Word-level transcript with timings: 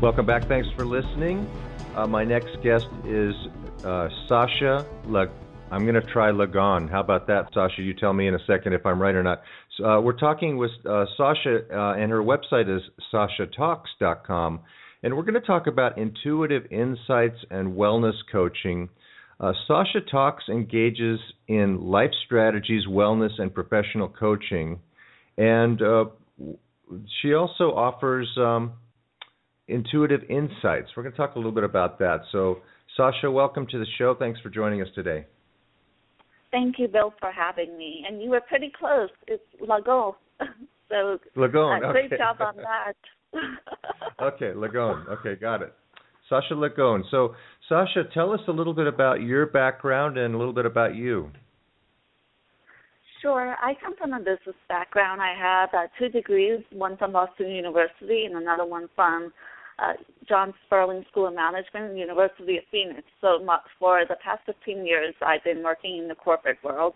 Welcome 0.00 0.24
back. 0.24 0.46
Thanks 0.46 0.68
for 0.76 0.84
listening. 0.84 1.48
Uh, 1.96 2.06
my 2.06 2.22
next 2.22 2.50
guest 2.62 2.86
is 3.04 3.34
uh, 3.84 4.08
Sasha. 4.28 4.86
Le- 5.06 5.32
I'm 5.72 5.82
going 5.82 6.00
to 6.00 6.12
try 6.12 6.30
Lagon. 6.30 6.88
How 6.88 7.00
about 7.00 7.26
that, 7.26 7.48
Sasha? 7.52 7.82
You 7.82 7.92
tell 7.92 8.12
me 8.12 8.28
in 8.28 8.34
a 8.34 8.38
second 8.46 8.74
if 8.74 8.86
I'm 8.86 9.02
right 9.02 9.16
or 9.16 9.24
not. 9.24 9.42
So, 9.76 9.84
uh, 9.84 10.00
we're 10.00 10.16
talking 10.16 10.58
with 10.58 10.70
uh, 10.88 11.06
Sasha, 11.16 11.62
uh, 11.72 11.94
and 11.94 12.12
her 12.12 12.22
website 12.22 12.68
is 12.72 12.82
sashatalks.com. 13.12 14.60
And 15.02 15.16
we're 15.16 15.24
going 15.24 15.34
to 15.34 15.40
talk 15.40 15.66
about 15.66 15.98
intuitive 15.98 16.70
insights 16.70 17.38
and 17.50 17.74
wellness 17.74 18.14
coaching. 18.30 18.90
Uh, 19.40 19.52
Sasha 19.66 20.02
Talks 20.08 20.44
engages 20.48 21.18
in 21.48 21.80
life 21.80 22.12
strategies, 22.26 22.86
wellness, 22.86 23.40
and 23.40 23.52
professional 23.52 24.08
coaching. 24.08 24.78
And 25.36 25.82
she 27.22 27.34
also 27.34 27.72
offers 27.74 28.28
um, 28.38 28.72
intuitive 29.68 30.22
insights. 30.28 30.88
We're 30.96 31.02
going 31.02 31.12
to 31.12 31.16
talk 31.16 31.34
a 31.34 31.38
little 31.38 31.52
bit 31.52 31.64
about 31.64 31.98
that. 31.98 32.20
So, 32.32 32.58
Sasha, 32.96 33.30
welcome 33.30 33.66
to 33.68 33.78
the 33.78 33.86
show. 33.98 34.14
Thanks 34.18 34.40
for 34.40 34.50
joining 34.50 34.82
us 34.82 34.88
today. 34.94 35.26
Thank 36.50 36.78
you, 36.78 36.88
Bill, 36.88 37.12
for 37.20 37.30
having 37.32 37.76
me. 37.76 38.04
And 38.08 38.22
you 38.22 38.30
were 38.30 38.40
pretty 38.40 38.72
close. 38.78 39.10
It's 39.26 39.42
Lagon. 39.60 40.12
so, 40.88 41.18
Lagon. 41.36 41.84
Uh, 41.84 41.92
great 41.92 42.10
job 42.10 42.36
on 42.40 42.56
that. 42.56 42.94
okay, 44.22 44.52
Lagon. 44.54 45.06
Okay, 45.08 45.34
got 45.40 45.62
it. 45.62 45.74
Sasha 46.28 46.54
Lagon. 46.54 47.04
So, 47.10 47.34
Sasha, 47.68 48.04
tell 48.14 48.32
us 48.32 48.40
a 48.48 48.52
little 48.52 48.74
bit 48.74 48.86
about 48.86 49.20
your 49.22 49.46
background 49.46 50.18
and 50.18 50.34
a 50.34 50.38
little 50.38 50.52
bit 50.54 50.66
about 50.66 50.94
you. 50.94 51.30
Sure. 53.26 53.56
I 53.60 53.74
come 53.82 53.96
from 53.96 54.12
a 54.12 54.20
business 54.20 54.54
background. 54.68 55.20
I 55.20 55.34
have 55.36 55.70
uh, 55.74 55.88
two 55.98 56.08
degrees, 56.08 56.60
one 56.70 56.96
from 56.96 57.10
Boston 57.10 57.50
University 57.50 58.24
and 58.24 58.36
another 58.36 58.64
one 58.64 58.88
from 58.94 59.32
uh, 59.80 59.94
John 60.28 60.54
Sperling 60.64 61.04
School 61.10 61.26
of 61.26 61.34
Management, 61.34 61.96
University 61.96 62.58
of 62.58 62.62
Phoenix. 62.70 63.02
So 63.20 63.44
for 63.80 64.04
the 64.08 64.14
past 64.22 64.42
15 64.46 64.86
years, 64.86 65.12
I've 65.26 65.42
been 65.42 65.64
working 65.64 65.98
in 65.98 66.06
the 66.06 66.14
corporate 66.14 66.58
world. 66.62 66.94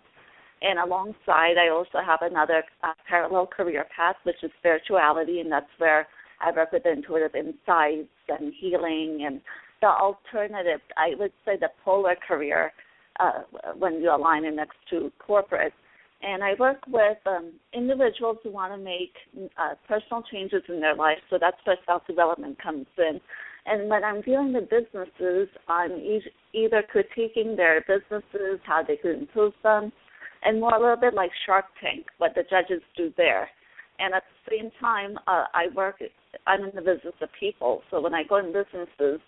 And 0.61 0.79
alongside, 0.79 1.55
I 1.59 1.67
also 1.69 1.97
have 2.05 2.19
another 2.21 2.63
uh, 2.81 2.93
parallel 3.09 3.47
career 3.47 3.85
path, 3.93 4.15
which 4.23 4.41
is 4.41 4.51
spirituality, 4.57 5.41
and 5.41 5.51
that's 5.51 5.65
where 5.79 6.07
I 6.39 6.53
work 6.55 6.71
with 6.71 6.85
intuitive 6.85 7.35
insights 7.35 8.07
and 8.29 8.53
healing 8.57 9.25
and 9.27 9.41
the 9.81 9.89
alternative, 9.89 10.79
I 10.95 11.15
would 11.19 11.33
say 11.43 11.57
the 11.59 11.71
polar 11.83 12.15
career 12.25 12.71
uh, 13.19 13.41
when 13.77 13.95
you 13.95 14.15
align 14.15 14.45
it 14.45 14.55
next 14.55 14.77
to 14.91 15.11
corporate 15.19 15.73
and 16.23 16.43
I 16.43 16.53
work 16.59 16.77
with 16.87 17.17
um, 17.25 17.53
individuals 17.73 18.37
who 18.43 18.51
want 18.51 18.73
to 18.73 18.77
make 18.77 19.13
uh, 19.57 19.75
personal 19.87 20.23
changes 20.31 20.63
in 20.69 20.79
their 20.79 20.95
life. 20.95 21.17
So 21.29 21.37
that's 21.39 21.57
where 21.65 21.77
self 21.85 22.05
development 22.07 22.61
comes 22.61 22.85
in. 22.97 23.19
And 23.65 23.89
when 23.89 24.03
I'm 24.03 24.21
dealing 24.21 24.53
with 24.53 24.69
businesses, 24.69 25.47
I'm 25.67 25.91
e- 25.91 26.31
either 26.53 26.83
critiquing 26.93 27.55
their 27.55 27.81
businesses, 27.81 28.59
how 28.65 28.83
they 28.87 28.97
could 28.97 29.17
improve 29.17 29.53
them, 29.63 29.91
and 30.43 30.59
more 30.59 30.75
a 30.75 30.79
little 30.79 30.95
bit 30.95 31.13
like 31.13 31.31
Shark 31.45 31.65
Tank, 31.81 32.07
what 32.17 32.33
the 32.35 32.43
judges 32.49 32.81
do 32.97 33.13
there. 33.17 33.49
And 33.99 34.15
at 34.15 34.23
the 34.23 34.57
same 34.57 34.71
time, 34.79 35.17
uh, 35.27 35.45
I 35.53 35.67
work. 35.75 36.01
I'm 36.47 36.63
in 36.63 36.71
the 36.73 36.81
business 36.81 37.13
of 37.21 37.29
people. 37.39 37.81
So 37.91 38.01
when 38.01 38.15
I 38.15 38.23
go 38.23 38.37
in 38.37 38.47
businesses, 38.47 39.21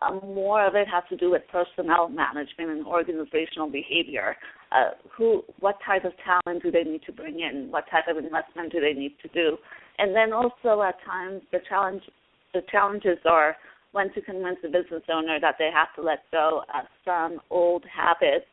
um, 0.00 0.20
more 0.22 0.64
of 0.66 0.74
it 0.74 0.86
has 0.88 1.02
to 1.08 1.16
do 1.16 1.30
with 1.30 1.42
personnel 1.50 2.08
management 2.08 2.70
and 2.70 2.86
organizational 2.86 3.70
behavior. 3.70 4.36
Uh, 4.70 4.90
who, 5.16 5.42
what 5.60 5.76
type 5.84 6.04
of 6.04 6.12
talent 6.24 6.62
do 6.62 6.70
they 6.70 6.84
need 6.84 7.02
to 7.06 7.12
bring 7.12 7.40
in? 7.40 7.68
What 7.70 7.84
type 7.90 8.04
of 8.08 8.16
investment 8.16 8.72
do 8.72 8.80
they 8.80 8.92
need 8.92 9.14
to 9.22 9.28
do? 9.28 9.56
And 9.98 10.14
then 10.14 10.32
also 10.32 10.82
at 10.82 10.94
times 11.04 11.42
the 11.50 11.58
challenge, 11.68 12.02
the 12.54 12.62
challenges 12.70 13.18
are 13.24 13.56
when 13.92 14.12
to 14.12 14.20
convince 14.20 14.58
the 14.62 14.68
business 14.68 15.02
owner 15.12 15.38
that 15.40 15.56
they 15.58 15.70
have 15.74 15.88
to 15.96 16.02
let 16.02 16.18
go 16.30 16.62
of 16.74 16.84
some 17.04 17.40
old 17.50 17.84
habits 17.84 18.46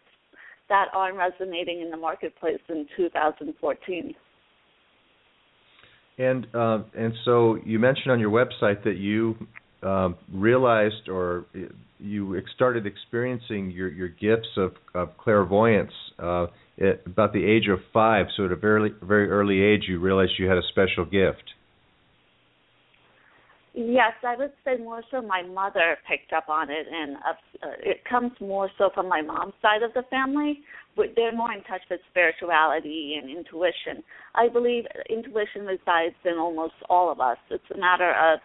that 0.70 0.86
aren't 0.94 1.18
resonating 1.18 1.82
in 1.82 1.92
the 1.92 1.98
marketplace 1.98 2.60
in 2.70 2.88
2014. 2.98 4.16
And 6.18 6.48
uh, 6.56 6.80
and 6.98 7.14
so 7.26 7.58
you 7.66 7.78
mentioned 7.78 8.12
on 8.12 8.20
your 8.20 8.32
website 8.32 8.84
that 8.86 8.96
you 8.96 9.36
um, 9.86 10.16
realized 10.34 11.08
or 11.10 11.46
you 12.00 12.42
started 12.56 12.86
experiencing 12.86 13.72
your, 13.72 13.90
your 13.90 14.10
gifts 14.10 14.50
of, 14.58 14.74
of 14.94 15.18
clairvoyance 15.18 15.92
uh, 16.20 16.48
at 16.80 17.02
about 17.06 17.32
the 17.34 17.46
age 17.46 17.68
of 17.72 17.80
five. 17.94 18.26
So 18.36 18.46
at 18.46 18.52
a 18.52 18.56
very 18.56 18.92
very 19.02 19.30
early 19.30 19.62
age, 19.62 19.84
you 19.88 20.00
realized 20.00 20.32
you 20.38 20.48
had 20.48 20.58
a 20.58 20.68
special 20.70 21.06
gift. 21.06 21.44
Yes, 23.78 24.14
I 24.26 24.38
would 24.38 24.54
say 24.64 24.78
more 24.78 25.04
so 25.12 25.22
my 25.22 25.44
mother 25.44 25.98
picked 26.08 26.32
up 26.32 26.48
on 26.48 26.70
it, 26.70 26.88
and 26.90 27.18
uh, 27.18 27.68
it 27.84 28.06
comes 28.10 28.32
more 28.40 28.70
so 28.78 28.90
from 28.94 29.10
my 29.10 29.22
mom's 29.22 29.54
side 29.62 29.84
of 29.84 29.94
the 29.94 30.04
family. 30.10 30.62
They're 30.96 31.36
more 31.36 31.52
in 31.52 31.62
touch 31.64 31.82
with 31.92 32.00
spirituality 32.10 33.20
and 33.22 33.30
intuition. 33.30 34.02
I 34.34 34.48
believe 34.48 34.86
intuition 35.10 35.66
resides 35.66 36.16
in 36.24 36.38
almost 36.40 36.76
all 36.90 37.12
of 37.12 37.20
us. 37.20 37.38
It's 37.50 37.70
a 37.74 37.78
matter 37.78 38.12
of 38.12 38.40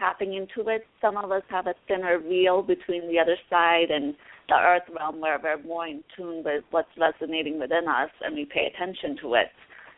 tapping 0.00 0.34
into 0.34 0.68
it. 0.70 0.86
Some 1.00 1.16
of 1.16 1.30
us 1.30 1.42
have 1.50 1.66
a 1.66 1.74
thinner 1.86 2.18
veil 2.18 2.62
between 2.62 3.06
the 3.06 3.20
other 3.20 3.36
side 3.48 3.90
and 3.90 4.14
the 4.48 4.56
earth 4.56 4.88
realm 4.98 5.20
where 5.20 5.38
we're 5.40 5.62
more 5.62 5.86
in 5.86 6.02
tune 6.16 6.42
with 6.44 6.64
what's 6.70 6.88
resonating 6.98 7.60
within 7.60 7.86
us 7.86 8.10
and 8.22 8.34
we 8.34 8.46
pay 8.46 8.72
attention 8.74 9.16
to 9.22 9.34
it. 9.34 9.48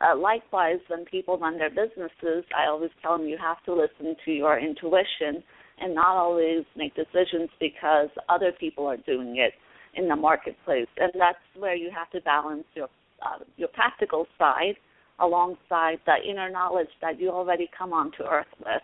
Uh, 0.02 0.16
likewise, 0.16 0.80
when 0.88 1.04
people 1.04 1.38
run 1.38 1.58
their 1.58 1.70
businesses, 1.70 2.44
I 2.58 2.68
always 2.68 2.91
tell 3.00 3.16
them 3.16 3.28
you 3.28 3.38
have 3.41 3.62
to 3.64 3.72
listen 3.72 4.16
to 4.24 4.32
your 4.32 4.58
intuition 4.58 5.42
and 5.80 5.94
not 5.94 6.16
always 6.16 6.64
make 6.76 6.94
decisions 6.94 7.48
because 7.60 8.08
other 8.28 8.52
people 8.58 8.86
are 8.86 8.96
doing 8.96 9.36
it 9.36 9.52
in 9.94 10.08
the 10.08 10.16
marketplace. 10.16 10.88
And 10.98 11.12
that's 11.18 11.38
where 11.56 11.76
you 11.76 11.91
have 11.96 12.10
to 12.10 12.20
balance 12.20 12.64
your 12.74 12.88
uh, 13.24 13.44
your 13.56 13.68
practical 13.68 14.26
side 14.36 14.74
alongside 15.20 15.98
the 16.06 16.16
inner 16.28 16.50
knowledge 16.50 16.88
that 17.00 17.20
you 17.20 17.30
already 17.30 17.70
come 17.76 17.92
onto 17.92 18.24
earth 18.24 18.46
with. 18.58 18.82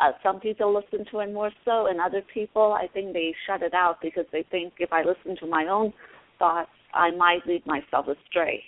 Uh, 0.00 0.12
some 0.22 0.38
people 0.38 0.72
listen 0.72 1.04
to 1.10 1.20
it 1.20 1.32
more 1.32 1.50
so, 1.64 1.86
and 1.86 2.00
other 2.00 2.22
people, 2.32 2.72
I 2.72 2.86
think 2.86 3.12
they 3.12 3.34
shut 3.46 3.62
it 3.62 3.74
out 3.74 3.96
because 4.00 4.26
they 4.30 4.44
think 4.50 4.74
if 4.78 4.92
I 4.92 5.02
listen 5.02 5.36
to 5.40 5.46
my 5.46 5.66
own 5.66 5.92
thoughts, 6.38 6.70
I 6.94 7.10
might 7.10 7.40
lead 7.46 7.66
myself 7.66 8.06
astray. 8.06 8.62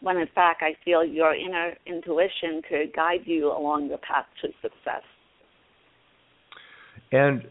When 0.00 0.16
in 0.16 0.26
fact, 0.34 0.62
I 0.62 0.74
feel 0.84 1.04
your 1.04 1.34
inner 1.34 1.74
intuition 1.86 2.60
could 2.68 2.94
guide 2.94 3.20
you 3.24 3.52
along 3.52 3.88
the 3.88 3.98
path 3.98 4.26
to 4.42 4.48
success. 4.60 5.02
And 7.12 7.42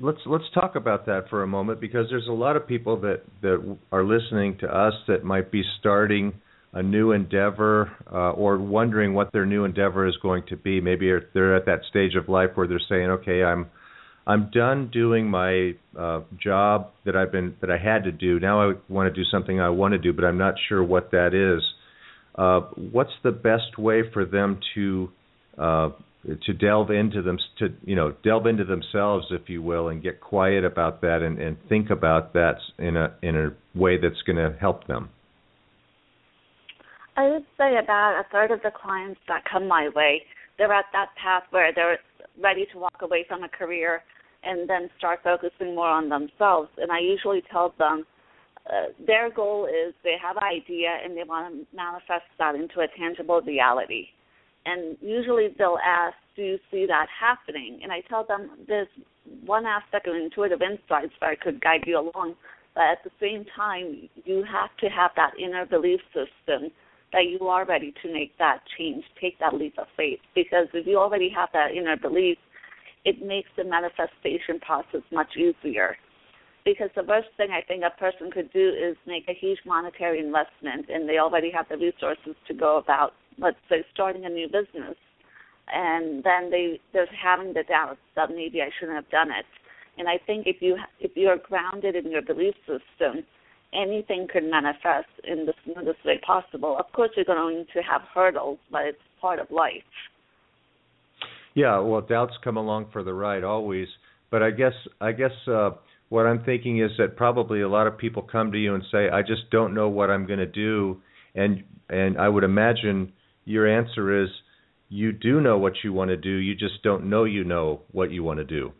let's 0.00 0.20
let's 0.26 0.44
talk 0.54 0.76
about 0.76 1.06
that 1.06 1.28
for 1.28 1.42
a 1.42 1.46
moment 1.46 1.80
because 1.80 2.06
there's 2.08 2.28
a 2.28 2.32
lot 2.32 2.56
of 2.56 2.66
people 2.66 3.00
that 3.00 3.22
that 3.42 3.76
are 3.92 4.04
listening 4.04 4.56
to 4.58 4.66
us 4.66 4.94
that 5.08 5.24
might 5.24 5.50
be 5.50 5.62
starting 5.80 6.32
a 6.74 6.82
new 6.82 7.12
endeavor 7.12 7.90
uh, 8.12 8.32
or 8.32 8.58
wondering 8.58 9.14
what 9.14 9.32
their 9.32 9.46
new 9.46 9.64
endeavor 9.64 10.06
is 10.06 10.16
going 10.20 10.42
to 10.48 10.56
be. 10.56 10.80
Maybe 10.80 11.10
they're 11.32 11.56
at 11.56 11.66
that 11.66 11.80
stage 11.88 12.16
of 12.16 12.28
life 12.28 12.50
where 12.54 12.66
they're 12.66 12.80
saying, 12.88 13.10
"Okay, 13.10 13.44
I'm 13.44 13.70
I'm 14.26 14.50
done 14.52 14.90
doing 14.92 15.28
my 15.28 15.74
uh, 15.98 16.22
job 16.42 16.90
that 17.04 17.14
I've 17.16 17.30
been 17.30 17.56
that 17.60 17.70
I 17.70 17.78
had 17.78 18.04
to 18.04 18.12
do. 18.12 18.40
Now 18.40 18.70
I 18.70 18.74
want 18.88 19.12
to 19.12 19.14
do 19.14 19.24
something 19.30 19.60
I 19.60 19.70
want 19.70 19.92
to 19.92 19.98
do, 19.98 20.12
but 20.12 20.24
I'm 20.24 20.38
not 20.38 20.54
sure 20.68 20.82
what 20.82 21.12
that 21.12 21.32
is." 21.32 21.62
Uh, 22.36 22.62
what's 22.90 23.12
the 23.22 23.30
best 23.30 23.78
way 23.78 24.02
for 24.12 24.24
them 24.24 24.58
to 24.74 25.08
uh, 25.56 25.90
to 26.46 26.52
delve 26.54 26.90
into 26.90 27.22
them 27.22 27.38
to 27.60 27.68
you 27.84 27.94
know 27.94 28.12
delve 28.24 28.46
into 28.46 28.64
themselves, 28.64 29.26
if 29.30 29.48
you 29.48 29.62
will, 29.62 29.88
and 29.88 30.02
get 30.02 30.20
quiet 30.20 30.64
about 30.64 31.02
that 31.02 31.22
and, 31.22 31.38
and 31.38 31.56
think 31.68 31.90
about 31.90 32.32
that 32.32 32.56
in 32.78 32.96
a 32.96 33.14
in 33.22 33.36
a 33.36 33.78
way 33.78 33.96
that's 33.96 34.20
going 34.26 34.36
to 34.36 34.58
help 34.58 34.88
them? 34.88 35.10
I 37.16 37.28
would 37.28 37.44
say 37.56 37.76
about 37.76 38.20
a 38.20 38.28
third 38.32 38.50
of 38.50 38.62
the 38.62 38.70
clients 38.70 39.20
that 39.28 39.44
come 39.50 39.68
my 39.68 39.88
way, 39.94 40.22
they're 40.58 40.72
at 40.72 40.86
that 40.92 41.10
path 41.20 41.44
where 41.50 41.72
they're 41.72 41.98
ready 42.42 42.66
to 42.72 42.78
walk 42.78 43.02
away 43.02 43.24
from 43.28 43.44
a 43.44 43.48
career 43.48 44.02
and 44.42 44.68
then 44.68 44.90
start 44.98 45.20
focusing 45.22 45.74
more 45.74 45.88
on 45.88 46.08
themselves. 46.08 46.70
And 46.76 46.90
I 46.90 46.98
usually 46.98 47.42
tell 47.50 47.72
them 47.78 48.04
uh, 48.68 48.92
their 49.06 49.30
goal 49.30 49.66
is 49.66 49.94
they 50.02 50.16
have 50.20 50.36
an 50.36 50.42
idea 50.42 50.88
and 51.02 51.16
they 51.16 51.22
want 51.22 51.54
to 51.54 51.76
manifest 51.76 52.26
that 52.38 52.54
into 52.54 52.80
a 52.80 52.88
tangible 52.98 53.40
reality. 53.42 54.08
And 54.66 54.96
usually 55.00 55.48
they'll 55.58 55.78
ask, 55.84 56.16
"Do 56.34 56.42
you 56.42 56.58
see 56.70 56.86
that 56.86 57.06
happening?" 57.08 57.80
And 57.82 57.92
I 57.92 58.00
tell 58.08 58.24
them 58.24 58.50
there's 58.66 58.88
one 59.44 59.66
aspect 59.66 60.06
of 60.08 60.14
intuitive 60.14 60.62
insights 60.62 61.12
that 61.20 61.28
I 61.28 61.34
could 61.36 61.60
guide 61.60 61.84
you 61.86 61.98
along, 61.98 62.34
but 62.74 62.84
at 62.84 63.04
the 63.04 63.10
same 63.20 63.44
time, 63.54 64.08
you 64.24 64.42
have 64.44 64.74
to 64.78 64.88
have 64.88 65.10
that 65.16 65.38
inner 65.38 65.66
belief 65.66 66.00
system 66.14 66.72
that 67.14 67.30
you 67.30 67.46
are 67.46 67.64
ready 67.64 67.94
to 68.02 68.12
make 68.12 68.36
that 68.38 68.58
change, 68.76 69.04
take 69.20 69.38
that 69.38 69.54
leap 69.54 69.74
of 69.78 69.86
faith. 69.96 70.18
Because 70.34 70.66
if 70.74 70.84
you 70.84 70.98
already 70.98 71.30
have 71.30 71.48
that 71.52 71.70
inner 71.70 71.96
belief, 71.96 72.36
it 73.04 73.24
makes 73.24 73.48
the 73.56 73.62
manifestation 73.62 74.58
process 74.60 75.02
much 75.12 75.36
easier. 75.36 75.96
Because 76.64 76.90
the 76.96 77.04
worst 77.04 77.28
thing 77.36 77.50
I 77.52 77.60
think 77.60 77.84
a 77.84 77.96
person 78.00 78.32
could 78.32 78.52
do 78.52 78.68
is 78.68 78.96
make 79.06 79.28
a 79.28 79.34
huge 79.34 79.58
monetary 79.64 80.18
investment 80.18 80.86
and 80.88 81.08
they 81.08 81.18
already 81.18 81.52
have 81.52 81.66
the 81.68 81.76
resources 81.76 82.34
to 82.48 82.54
go 82.54 82.78
about, 82.78 83.12
let's 83.38 83.58
say, 83.68 83.84
starting 83.92 84.24
a 84.24 84.28
new 84.28 84.46
business. 84.46 84.96
And 85.72 86.24
then 86.24 86.50
they 86.50 86.80
they're 86.92 87.06
having 87.06 87.54
the 87.54 87.62
doubts 87.62 88.00
that 88.16 88.30
maybe 88.30 88.60
I 88.60 88.70
shouldn't 88.78 88.96
have 88.96 89.10
done 89.10 89.30
it. 89.30 89.46
And 89.98 90.08
I 90.08 90.18
think 90.26 90.46
if 90.46 90.56
you 90.60 90.76
if 91.00 91.12
you're 91.14 91.38
grounded 91.38 91.94
in 91.94 92.10
your 92.10 92.22
belief 92.22 92.54
system, 92.66 93.24
anything 93.74 94.26
could 94.32 94.44
manifest 94.44 95.08
in 95.24 95.46
the 95.46 95.54
smoothest 95.64 96.04
way 96.04 96.20
possible. 96.24 96.76
Of 96.78 96.92
course, 96.92 97.10
you're 97.16 97.24
going 97.24 97.66
to 97.72 97.80
have 97.80 98.02
hurdles, 98.14 98.58
but 98.70 98.82
it's 98.86 98.98
part 99.20 99.38
of 99.38 99.50
life. 99.50 99.82
Yeah, 101.54 101.78
well, 101.78 102.00
doubts 102.00 102.34
come 102.42 102.56
along 102.56 102.86
for 102.92 103.04
the 103.04 103.14
ride 103.14 103.44
always, 103.44 103.88
but 104.30 104.42
I 104.42 104.50
guess 104.50 104.72
I 105.00 105.12
guess 105.12 105.30
uh, 105.46 105.70
what 106.08 106.26
I'm 106.26 106.42
thinking 106.44 106.80
is 106.80 106.90
that 106.98 107.16
probably 107.16 107.60
a 107.60 107.68
lot 107.68 107.86
of 107.86 107.96
people 107.96 108.22
come 108.22 108.50
to 108.52 108.58
you 108.58 108.74
and 108.74 108.82
say, 108.90 109.08
"I 109.08 109.22
just 109.22 109.50
don't 109.52 109.72
know 109.72 109.88
what 109.88 110.10
I'm 110.10 110.26
going 110.26 110.40
to 110.40 110.46
do," 110.46 111.00
and 111.34 111.62
and 111.88 112.18
I 112.18 112.28
would 112.28 112.42
imagine 112.42 113.12
your 113.44 113.68
answer 113.68 114.22
is, 114.22 114.28
you 114.88 115.12
do 115.12 115.40
know 115.40 115.58
what 115.58 115.74
you 115.82 115.92
want 115.92 116.08
to 116.08 116.16
do, 116.16 116.30
you 116.30 116.54
just 116.54 116.82
don't 116.82 117.08
know 117.08 117.24
you 117.24 117.44
know 117.44 117.82
what 117.92 118.10
you 118.10 118.22
want 118.22 118.38
to 118.38 118.44
do. 118.44 118.72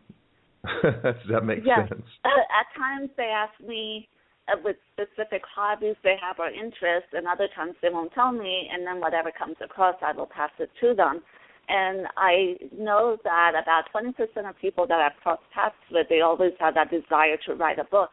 Does 0.82 1.14
that 1.30 1.44
make 1.44 1.60
yes. 1.64 1.88
sense? 1.88 2.06
At 2.24 2.66
times 2.78 3.10
they 3.16 3.24
ask 3.24 3.52
me 3.66 4.08
uh, 4.08 4.23
Uh, 4.46 4.56
with 4.62 4.76
specific 4.92 5.42
hobbies 5.54 5.96
they 6.04 6.16
have 6.20 6.38
or 6.38 6.50
interests, 6.50 7.08
and 7.14 7.26
other 7.26 7.48
times 7.56 7.74
they 7.80 7.88
won't 7.88 8.12
tell 8.12 8.30
me, 8.30 8.68
and 8.70 8.86
then 8.86 9.00
whatever 9.00 9.30
comes 9.32 9.56
across, 9.64 9.96
I 10.02 10.12
will 10.12 10.26
pass 10.26 10.50
it 10.58 10.70
to 10.82 10.94
them. 10.94 11.22
And 11.68 12.06
I 12.18 12.56
know 12.76 13.16
that 13.24 13.52
about 13.60 13.84
20% 13.94 14.12
of 14.46 14.58
people 14.60 14.86
that 14.86 15.00
I've 15.00 15.18
crossed 15.22 15.48
paths 15.54 15.74
with, 15.90 16.08
they 16.10 16.20
always 16.20 16.52
have 16.60 16.74
that 16.74 16.90
desire 16.90 17.38
to 17.46 17.54
write 17.54 17.78
a 17.78 17.84
book. 17.84 18.10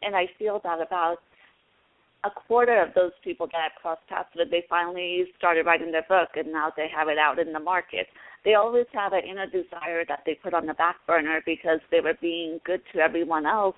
And 0.00 0.14
I 0.14 0.26
feel 0.38 0.60
that 0.62 0.80
about 0.80 1.18
a 2.22 2.30
quarter 2.30 2.80
of 2.80 2.94
those 2.94 3.12
people 3.24 3.48
that 3.48 3.58
I've 3.58 3.82
crossed 3.82 4.06
paths 4.08 4.28
with, 4.36 4.50
they 4.52 4.64
finally 4.70 5.24
started 5.36 5.66
writing 5.66 5.90
their 5.90 6.06
book 6.08 6.30
and 6.36 6.52
now 6.52 6.72
they 6.76 6.86
have 6.94 7.08
it 7.08 7.18
out 7.18 7.40
in 7.40 7.52
the 7.52 7.58
market. 7.58 8.06
They 8.44 8.54
always 8.54 8.86
have 8.92 9.12
an 9.12 9.22
inner 9.28 9.46
desire 9.46 10.04
that 10.08 10.22
they 10.24 10.34
put 10.34 10.54
on 10.54 10.66
the 10.66 10.74
back 10.74 10.96
burner 11.04 11.42
because 11.44 11.80
they 11.90 12.00
were 12.00 12.16
being 12.20 12.60
good 12.64 12.82
to 12.92 13.00
everyone 13.00 13.44
else 13.44 13.76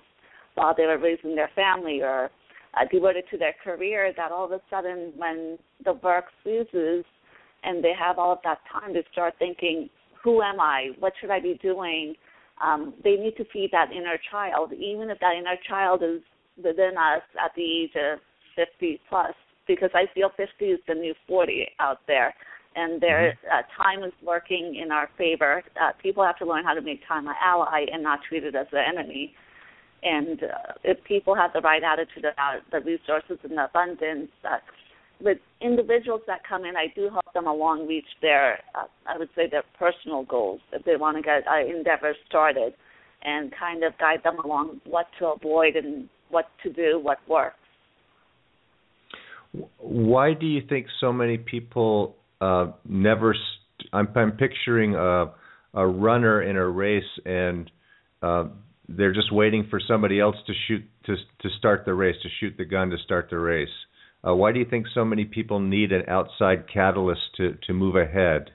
while 0.55 0.73
they 0.75 0.85
were 0.85 0.97
raising 0.97 1.35
their 1.35 1.49
family 1.55 2.01
or 2.01 2.29
uh, 2.73 2.85
devoted 2.91 3.25
to 3.31 3.37
their 3.37 3.55
career 3.63 4.13
that 4.15 4.31
all 4.31 4.45
of 4.45 4.51
a 4.51 4.61
sudden 4.69 5.13
when 5.15 5.57
the 5.83 5.93
work 5.93 6.25
ceases 6.43 7.05
and 7.63 7.83
they 7.83 7.93
have 7.97 8.17
all 8.17 8.31
of 8.31 8.39
that 8.43 8.59
time 8.71 8.93
to 8.93 9.03
start 9.11 9.33
thinking, 9.39 9.89
who 10.23 10.41
am 10.41 10.59
I? 10.59 10.89
What 10.99 11.13
should 11.19 11.31
I 11.31 11.39
be 11.39 11.59
doing? 11.61 12.15
Um, 12.63 12.93
they 13.03 13.15
need 13.15 13.35
to 13.37 13.45
feed 13.51 13.69
that 13.71 13.91
inner 13.91 14.17
child, 14.31 14.71
even 14.73 15.09
if 15.09 15.19
that 15.19 15.35
inner 15.37 15.57
child 15.67 16.03
is 16.03 16.21
within 16.57 16.95
us 16.97 17.23
at 17.43 17.51
the 17.55 17.63
age 17.63 17.91
of 17.95 18.19
50 18.55 18.99
plus, 19.09 19.33
because 19.67 19.89
I 19.93 20.05
feel 20.13 20.29
50 20.35 20.65
is 20.65 20.79
the 20.87 20.93
new 20.93 21.13
40 21.27 21.67
out 21.79 21.99
there. 22.07 22.33
And 22.75 23.01
there, 23.01 23.35
mm-hmm. 23.43 23.47
uh, 23.51 23.83
time 23.83 24.03
is 24.03 24.13
working 24.23 24.79
in 24.81 24.91
our 24.91 25.09
favor. 25.17 25.63
Uh, 25.81 25.91
people 26.01 26.23
have 26.23 26.37
to 26.37 26.45
learn 26.45 26.63
how 26.63 26.73
to 26.73 26.81
make 26.81 27.05
time 27.07 27.27
an 27.27 27.35
ally 27.43 27.85
and 27.91 28.01
not 28.01 28.19
treat 28.27 28.43
it 28.43 28.55
as 28.55 28.67
an 28.71 28.97
enemy. 28.97 29.33
And 30.03 30.43
uh, 30.43 30.73
if 30.83 31.03
people 31.03 31.35
have 31.35 31.53
the 31.53 31.61
right 31.61 31.83
attitude 31.83 32.25
about 32.25 32.61
the 32.71 32.79
resources 32.79 33.37
and 33.43 33.57
the 33.57 33.65
abundance, 33.65 34.29
uh, 34.43 34.57
with 35.21 35.37
individuals 35.61 36.21
that 36.25 36.41
come 36.47 36.65
in, 36.65 36.75
I 36.75 36.87
do 36.95 37.09
help 37.09 37.31
them 37.33 37.45
along 37.45 37.87
reach 37.87 38.07
their, 38.21 38.59
uh, 38.73 38.85
I 39.07 39.17
would 39.19 39.29
say, 39.35 39.47
their 39.49 39.63
personal 39.77 40.23
goals 40.23 40.59
if 40.73 40.83
they 40.83 40.95
want 40.95 41.17
to 41.17 41.23
get 41.23 41.43
an 41.47 41.67
endeavor 41.67 42.15
started, 42.27 42.73
and 43.23 43.53
kind 43.57 43.83
of 43.83 43.93
guide 43.99 44.21
them 44.23 44.39
along 44.39 44.81
what 44.85 45.05
to 45.19 45.27
avoid 45.27 45.75
and 45.75 46.09
what 46.29 46.45
to 46.63 46.73
do, 46.73 46.99
what 46.99 47.19
works. 47.27 47.55
Why 49.77 50.33
do 50.33 50.47
you 50.47 50.61
think 50.67 50.87
so 50.99 51.13
many 51.13 51.37
people 51.37 52.15
uh, 52.39 52.71
never? 52.87 53.35
St- 53.35 53.89
I'm, 53.93 54.07
I'm 54.15 54.31
picturing 54.31 54.95
a 54.95 55.33
a 55.73 55.87
runner 55.87 56.41
in 56.41 56.57
a 56.57 56.67
race 56.67 57.03
and 57.25 57.71
uh, 58.21 58.45
they're 58.97 59.13
just 59.13 59.31
waiting 59.31 59.67
for 59.69 59.79
somebody 59.85 60.19
else 60.19 60.35
to 60.47 60.53
shoot 60.67 60.83
to 61.05 61.15
to 61.15 61.49
start 61.57 61.83
the 61.85 61.93
race, 61.93 62.15
to 62.23 62.29
shoot 62.39 62.55
the 62.57 62.65
gun 62.65 62.89
to 62.89 62.97
start 62.97 63.29
the 63.29 63.39
race. 63.39 63.69
Uh, 64.27 64.35
why 64.35 64.51
do 64.51 64.59
you 64.59 64.65
think 64.65 64.85
so 64.93 65.03
many 65.03 65.25
people 65.25 65.59
need 65.59 65.91
an 65.91 66.03
outside 66.07 66.65
catalyst 66.71 67.21
to 67.37 67.57
to 67.67 67.73
move 67.73 67.95
ahead? 67.95 68.51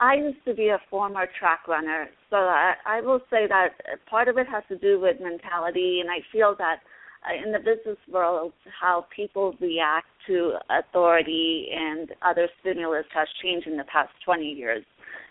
I 0.00 0.14
used 0.14 0.42
to 0.46 0.54
be 0.54 0.68
a 0.68 0.80
former 0.88 1.26
track 1.38 1.68
runner, 1.68 2.08
so 2.30 2.36
I, 2.36 2.72
I 2.86 3.00
will 3.02 3.20
say 3.30 3.46
that 3.48 3.74
part 4.08 4.28
of 4.28 4.38
it 4.38 4.46
has 4.48 4.62
to 4.68 4.78
do 4.78 4.98
with 4.98 5.20
mentality, 5.20 6.00
and 6.00 6.10
I 6.10 6.20
feel 6.32 6.54
that 6.58 6.78
uh, 7.28 7.44
in 7.44 7.52
the 7.52 7.58
business 7.58 7.98
world, 8.10 8.52
how 8.80 9.06
people 9.14 9.54
react 9.60 10.06
to 10.26 10.54
authority 10.70 11.68
and 11.70 12.08
other 12.22 12.48
stimulus 12.60 13.04
has 13.12 13.28
changed 13.42 13.66
in 13.66 13.76
the 13.76 13.84
past 13.84 14.10
20 14.24 14.44
years 14.44 14.84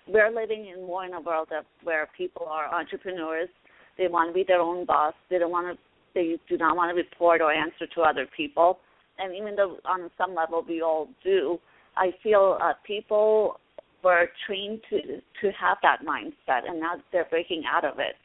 we're 0.08 0.34
living 0.34 0.68
in 0.74 0.86
more 0.86 1.06
in 1.06 1.14
a 1.14 1.22
world 1.22 1.50
of 1.58 1.66
where 1.84 2.08
people 2.18 2.46
are 2.48 2.74
entrepreneurs. 2.74 3.50
They 3.98 4.08
want 4.08 4.30
to 4.30 4.34
be 4.34 4.44
their 4.48 4.62
own 4.62 4.86
boss. 4.86 5.14
They 5.30 5.40
don't 5.40 5.52
want 5.52 5.76
to. 5.76 5.84
They 6.14 6.38
do 6.50 6.58
not 6.58 6.76
want 6.76 6.90
to 6.90 6.96
report 6.96 7.42
or 7.42 7.52
answer 7.52 7.86
to 7.94 8.02
other 8.02 8.28
people. 8.36 8.80
And 9.20 9.36
even 9.36 9.56
though 9.56 9.78
on 9.86 10.10
some 10.18 10.34
level 10.34 10.64
we 10.68 10.82
all 10.82 11.10
do, 11.24 11.60
I 11.96 12.12
feel 12.24 12.58
uh, 12.62 12.74
people 12.86 13.60
were 14.04 14.30
trained 14.46 14.82
to 14.90 15.02
to 15.42 15.52
have 15.60 15.78
that 15.84 16.00
mindset, 16.06 16.68
and 16.68 16.80
now 16.80 16.94
they're 17.12 17.28
breaking 17.30 17.64
out 17.72 17.84
of 17.84 18.00
it. 18.00 18.16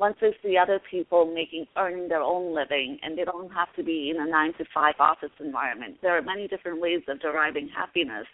Once 0.00 0.16
they 0.18 0.34
see 0.42 0.56
other 0.56 0.80
people 0.90 1.26
making 1.26 1.66
earning 1.76 2.08
their 2.08 2.22
own 2.22 2.54
living, 2.54 2.98
and 3.02 3.18
they 3.18 3.24
don't 3.24 3.52
have 3.52 3.68
to 3.76 3.84
be 3.84 4.10
in 4.10 4.22
a 4.22 4.26
nine 4.26 4.50
to 4.56 4.64
five 4.72 4.94
office 4.98 5.30
environment. 5.38 5.94
There 6.00 6.16
are 6.16 6.22
many 6.22 6.48
different 6.48 6.80
ways 6.80 7.02
of 7.06 7.20
deriving 7.20 7.68
happiness 7.68 8.26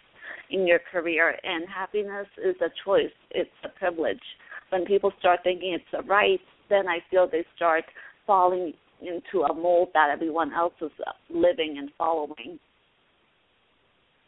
in 0.49 0.65
your 0.65 0.79
career. 0.89 1.37
And 1.43 1.67
happiness 1.67 2.27
is 2.37 2.55
a 2.61 2.69
choice, 2.85 3.11
it's 3.31 3.49
a 3.65 3.69
privilege. 3.77 4.21
When 4.69 4.85
people 4.85 5.11
start 5.19 5.41
thinking 5.43 5.73
it's 5.73 5.83
a 5.93 6.07
right, 6.07 6.39
then 6.69 6.87
I 6.87 6.99
feel 7.11 7.27
they 7.29 7.43
start 7.53 7.83
falling 8.25 8.71
into 9.01 9.43
a 9.43 9.53
mold 9.53 9.89
that 9.93 10.09
everyone 10.09 10.53
else 10.53 10.73
is 10.81 10.91
living 11.29 11.75
and 11.77 11.89
following. 11.97 12.59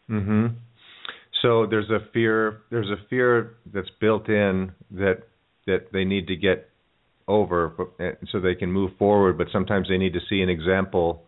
Mhm. 0.10 0.56
So 1.42 1.66
there's 1.66 1.90
a 1.90 2.02
fear 2.12 2.64
there's 2.70 2.90
a 2.90 2.98
fear 3.10 3.56
that's 3.68 3.90
built 4.02 4.28
in 4.28 4.74
that 4.92 5.24
that 5.66 5.92
they 5.92 6.04
need 6.04 6.28
to 6.28 6.36
get 6.36 6.69
over 7.30 7.74
so 8.32 8.40
they 8.42 8.56
can 8.56 8.72
move 8.72 8.92
forward 9.00 9.38
but 9.38 9.48
sometimes 9.54 9.88
they 9.88 9.98
need 9.98 10.14
to 10.14 10.20
see 10.30 10.42
an 10.42 10.50
example 10.50 11.24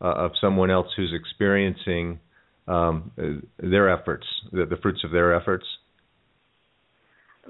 uh, 0.00 0.12
of 0.14 0.32
someone 0.40 0.70
else 0.70 0.88
who's 0.96 1.12
experiencing 1.14 2.18
um, 2.66 3.12
their 3.58 3.88
efforts, 3.88 4.26
the, 4.52 4.64
the, 4.66 4.76
fruits 4.76 5.00
of 5.04 5.10
their 5.10 5.34
efforts? 5.34 5.64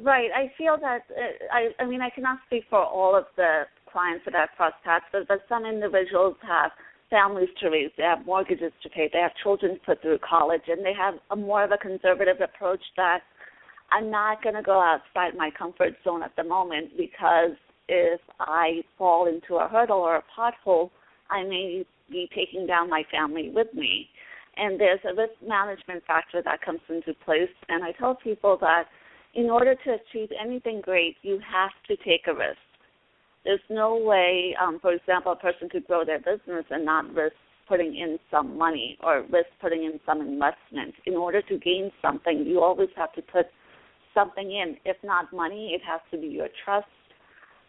Right. 0.01 0.31
I 0.35 0.53
feel 0.59 0.77
that 0.81 1.03
uh, 1.11 1.55
I. 1.55 1.83
I 1.83 1.87
mean, 1.87 2.01
I 2.01 2.11
cannot 2.11 2.39
speak 2.47 2.65
for 2.69 2.83
all 2.83 3.17
of 3.17 3.25
the 3.37 3.63
clients 3.91 4.25
that 4.25 4.35
I've 4.35 4.49
crossed 4.57 4.83
paths 4.85 5.05
with, 5.15 5.29
but 5.29 5.43
some 5.49 5.65
individuals 5.65 6.35
have 6.43 6.73
families 7.11 7.49
to 7.61 7.71
raise, 7.71 7.91
they 7.97 8.03
have 8.03 8.27
mortgages 8.27 8.73
to 8.83 8.89
pay, 8.89 9.09
they 9.13 9.21
have 9.21 9.31
children 9.41 9.75
to 9.75 9.81
put 9.87 10.03
through 10.03 10.19
college, 10.19 10.63
and 10.67 10.85
they 10.85 10.95
have 10.99 11.15
a 11.31 11.37
more 11.37 11.63
of 11.63 11.71
a 11.71 11.77
conservative 11.77 12.41
approach 12.41 12.81
that 12.97 13.21
I'm 13.93 14.11
not 14.11 14.43
going 14.43 14.57
to 14.57 14.63
go 14.63 14.81
outside 14.81 15.37
my 15.37 15.51
comfort 15.57 15.93
zone 16.03 16.25
at 16.25 16.35
the 16.35 16.43
moment 16.43 16.97
because 16.97 17.55
if 17.89 18.21
I 18.41 18.83
fall 18.99 19.27
into 19.27 19.57
a 19.57 19.69
hurdle 19.69 19.99
or 19.99 20.17
a 20.17 20.25
pothole, 20.37 20.91
I 21.31 21.43
may 21.43 21.85
be 22.11 22.29
taking 22.35 22.67
down 22.67 22.91
my 22.91 23.03
family 23.11 23.51
with 23.55 23.73
me 23.75 24.09
and 24.57 24.81
there's 24.81 25.01
a 25.05 25.15
risk 25.15 25.35
management 25.47 26.05
factor 26.07 26.43
that 26.45 26.63
comes 26.63 26.81
into 26.89 27.15
place. 27.25 27.51
And 27.69 27.83
I 27.83 27.93
tell 27.93 28.15
people 28.15 28.57
that 28.61 28.85
in 29.35 29.47
order 29.47 29.75
to 29.75 29.91
achieve 29.91 30.31
anything 30.41 30.81
great, 30.81 31.17
you 31.23 31.41
have 31.41 31.73
to 31.89 31.97
take 32.05 32.27
a 32.27 32.35
risk. 32.35 32.59
There's 33.45 33.61
no 33.69 33.97
way, 33.97 34.57
um, 34.61 34.79
for 34.81 34.93
example, 34.93 35.33
a 35.33 35.37
person 35.37 35.69
could 35.69 35.87
grow 35.87 36.05
their 36.05 36.19
business 36.19 36.65
and 36.71 36.85
not 36.85 37.13
risk 37.13 37.35
putting 37.69 37.97
in 37.97 38.19
some 38.31 38.57
money 38.57 38.97
or 39.03 39.23
risk 39.23 39.49
putting 39.61 39.85
in 39.85 39.99
some 40.07 40.21
investment. 40.21 40.95
In 41.07 41.15
order 41.15 41.43
to 41.43 41.59
gain 41.59 41.91
something, 42.01 42.45
you 42.47 42.61
always 42.61 42.91
have 42.97 43.13
to 43.15 43.23
put 43.23 43.47
something 44.15 44.51
in. 44.51 44.77
If 44.85 44.97
not 45.03 45.33
money, 45.33 45.73
it 45.75 45.83
has 45.87 46.01
to 46.11 46.19
be 46.19 46.29
your 46.29 46.49
trust, 46.65 46.87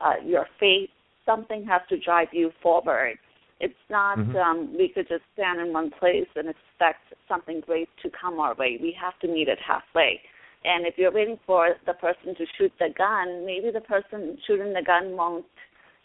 uh, 0.01 0.13
your 0.23 0.47
faith. 0.59 0.89
Something 1.25 1.65
has 1.65 1.81
to 1.89 1.97
drive 1.97 2.27
you 2.31 2.51
forward 2.61 3.17
It's 3.59 3.73
not 3.89 4.19
mm-hmm. 4.19 4.35
um, 4.35 4.75
we 4.77 4.89
could 4.89 5.07
just 5.07 5.23
stand 5.33 5.59
in 5.59 5.73
one 5.73 5.89
place 5.89 6.27
and 6.35 6.49
expect 6.49 7.01
something 7.27 7.61
great 7.65 7.89
to 8.03 8.09
come 8.09 8.39
our 8.39 8.53
way. 8.55 8.77
We 8.81 8.95
have 9.01 9.17
to 9.21 9.27
meet 9.27 9.47
it 9.47 9.59
halfway. 9.65 10.19
And 10.63 10.85
if 10.85 10.95
you're 10.97 11.11
waiting 11.11 11.39
for 11.45 11.75
the 11.85 11.93
person 11.93 12.35
to 12.35 12.45
shoot 12.57 12.71
the 12.79 12.89
gun, 12.97 13.45
maybe 13.45 13.71
the 13.71 13.81
person 13.81 14.37
shooting 14.45 14.73
the 14.73 14.81
gun 14.85 15.15
won't 15.15 15.45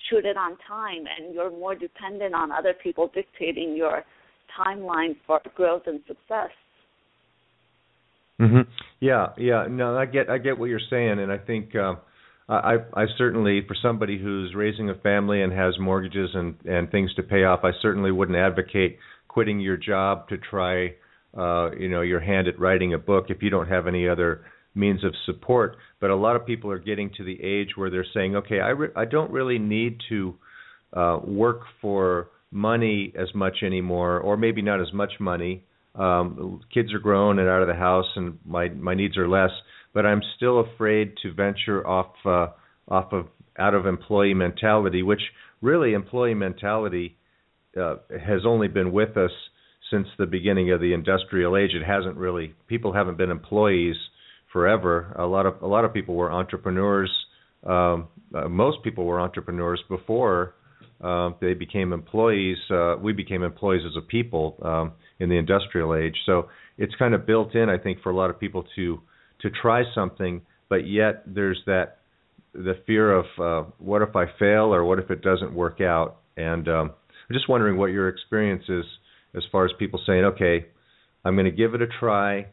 shoot 0.08 0.24
it 0.24 0.36
on 0.36 0.56
time, 0.66 1.04
and 1.06 1.34
you're 1.34 1.50
more 1.50 1.74
dependent 1.74 2.34
on 2.34 2.52
other 2.52 2.74
people 2.74 3.10
dictating 3.12 3.76
your 3.76 4.04
timeline 4.58 5.16
for 5.26 5.40
growth 5.54 5.82
and 5.86 6.00
success. 6.06 6.50
Mhm. 8.40 8.66
Yeah, 9.00 9.32
yeah. 9.36 9.66
No, 9.68 9.96
I 9.96 10.06
get 10.06 10.30
I 10.30 10.38
get 10.38 10.58
what 10.58 10.70
you're 10.70 10.80
saying 10.88 11.18
and 11.20 11.30
I 11.30 11.36
think 11.36 11.74
uh 11.76 11.96
I 12.54 12.76
I 12.94 13.06
certainly 13.16 13.62
for 13.66 13.76
somebody 13.80 14.18
who's 14.18 14.54
raising 14.54 14.90
a 14.90 14.94
family 14.96 15.42
and 15.42 15.52
has 15.52 15.78
mortgages 15.78 16.30
and 16.34 16.54
and 16.64 16.90
things 16.90 17.14
to 17.14 17.22
pay 17.22 17.44
off, 17.44 17.60
I 17.62 17.70
certainly 17.80 18.10
wouldn't 18.10 18.36
advocate 18.36 18.98
quitting 19.28 19.60
your 19.60 19.76
job 19.76 20.28
to 20.28 20.36
try 20.38 20.94
uh 21.36 21.70
you 21.78 21.88
know 21.88 22.00
your 22.00 22.20
hand 22.20 22.48
at 22.48 22.58
writing 22.58 22.94
a 22.94 22.98
book 22.98 23.26
if 23.28 23.42
you 23.42 23.50
don't 23.50 23.68
have 23.68 23.86
any 23.86 24.08
other 24.08 24.44
means 24.74 25.04
of 25.04 25.14
support. 25.26 25.76
But 26.00 26.10
a 26.10 26.16
lot 26.16 26.36
of 26.36 26.44
people 26.44 26.70
are 26.70 26.78
getting 26.78 27.10
to 27.16 27.24
the 27.24 27.40
age 27.42 27.70
where 27.76 27.90
they're 27.90 28.06
saying, 28.14 28.36
"Okay, 28.36 28.60
I 28.60 28.70
re- 28.70 28.94
I 28.96 29.04
don't 29.04 29.30
really 29.30 29.58
need 29.58 30.00
to 30.08 30.34
uh 30.92 31.18
work 31.24 31.60
for 31.80 32.30
money 32.50 33.12
as 33.16 33.32
much 33.32 33.58
anymore 33.62 34.18
or 34.18 34.36
maybe 34.36 34.60
not 34.60 34.80
as 34.80 34.92
much 34.92 35.12
money 35.20 35.62
um 35.94 36.60
kids 36.74 36.92
are 36.92 36.98
grown 36.98 37.38
and 37.38 37.48
out 37.48 37.62
of 37.62 37.68
the 37.68 37.74
house 37.74 38.06
and 38.16 38.38
my 38.44 38.68
my 38.70 38.94
needs 38.94 39.16
are 39.16 39.28
less 39.28 39.50
but 39.94 40.06
i'm 40.06 40.22
still 40.36 40.60
afraid 40.60 41.12
to 41.22 41.32
venture 41.32 41.86
off 41.86 42.12
uh 42.24 42.46
off 42.88 43.12
of 43.12 43.26
out 43.58 43.74
of 43.74 43.86
employee 43.86 44.34
mentality 44.34 45.02
which 45.02 45.20
really 45.60 45.92
employee 45.92 46.34
mentality 46.34 47.16
uh 47.80 47.96
has 48.10 48.42
only 48.46 48.68
been 48.68 48.92
with 48.92 49.16
us 49.16 49.32
since 49.90 50.06
the 50.18 50.26
beginning 50.26 50.72
of 50.72 50.80
the 50.80 50.92
industrial 50.92 51.56
age 51.56 51.70
it 51.74 51.84
hasn't 51.84 52.16
really 52.16 52.54
people 52.66 52.92
haven't 52.92 53.18
been 53.18 53.30
employees 53.30 53.96
forever 54.52 55.14
a 55.18 55.26
lot 55.26 55.46
of 55.46 55.60
a 55.62 55.66
lot 55.66 55.84
of 55.84 55.92
people 55.92 56.14
were 56.14 56.30
entrepreneurs 56.30 57.10
um 57.66 58.08
uh, 58.34 58.48
most 58.48 58.78
people 58.84 59.04
were 59.04 59.20
entrepreneurs 59.20 59.82
before 59.88 60.54
uh, 61.02 61.30
they 61.40 61.54
became 61.54 61.92
employees. 61.92 62.58
Uh, 62.70 62.96
we 63.00 63.12
became 63.12 63.42
employees 63.42 63.82
as 63.86 63.96
a 63.96 64.02
people 64.02 64.56
um, 64.62 64.92
in 65.18 65.28
the 65.28 65.36
industrial 65.36 65.94
age. 65.94 66.16
So 66.26 66.48
it's 66.76 66.94
kind 66.96 67.14
of 67.14 67.26
built 67.26 67.54
in, 67.54 67.68
I 67.70 67.78
think, 67.78 68.02
for 68.02 68.10
a 68.10 68.16
lot 68.16 68.30
of 68.30 68.38
people 68.38 68.64
to 68.76 69.00
to 69.42 69.50
try 69.50 69.82
something, 69.94 70.42
but 70.68 70.86
yet 70.86 71.22
there's 71.26 71.60
that 71.66 71.98
the 72.52 72.74
fear 72.86 73.12
of 73.12 73.24
uh, 73.38 73.70
what 73.78 74.02
if 74.02 74.16
I 74.16 74.26
fail 74.38 74.74
or 74.74 74.84
what 74.84 74.98
if 74.98 75.10
it 75.10 75.22
doesn't 75.22 75.54
work 75.54 75.80
out. 75.80 76.18
And 76.36 76.68
um, 76.68 76.90
I'm 77.28 77.34
just 77.34 77.48
wondering 77.48 77.76
what 77.76 77.86
your 77.86 78.08
experience 78.08 78.64
is 78.68 78.84
as 79.36 79.44
far 79.52 79.64
as 79.64 79.70
people 79.78 80.00
saying, 80.06 80.24
okay, 80.24 80.66
I'm 81.24 81.34
going 81.34 81.44
to 81.44 81.52
give 81.52 81.74
it 81.74 81.82
a 81.82 81.86
try, 81.86 82.46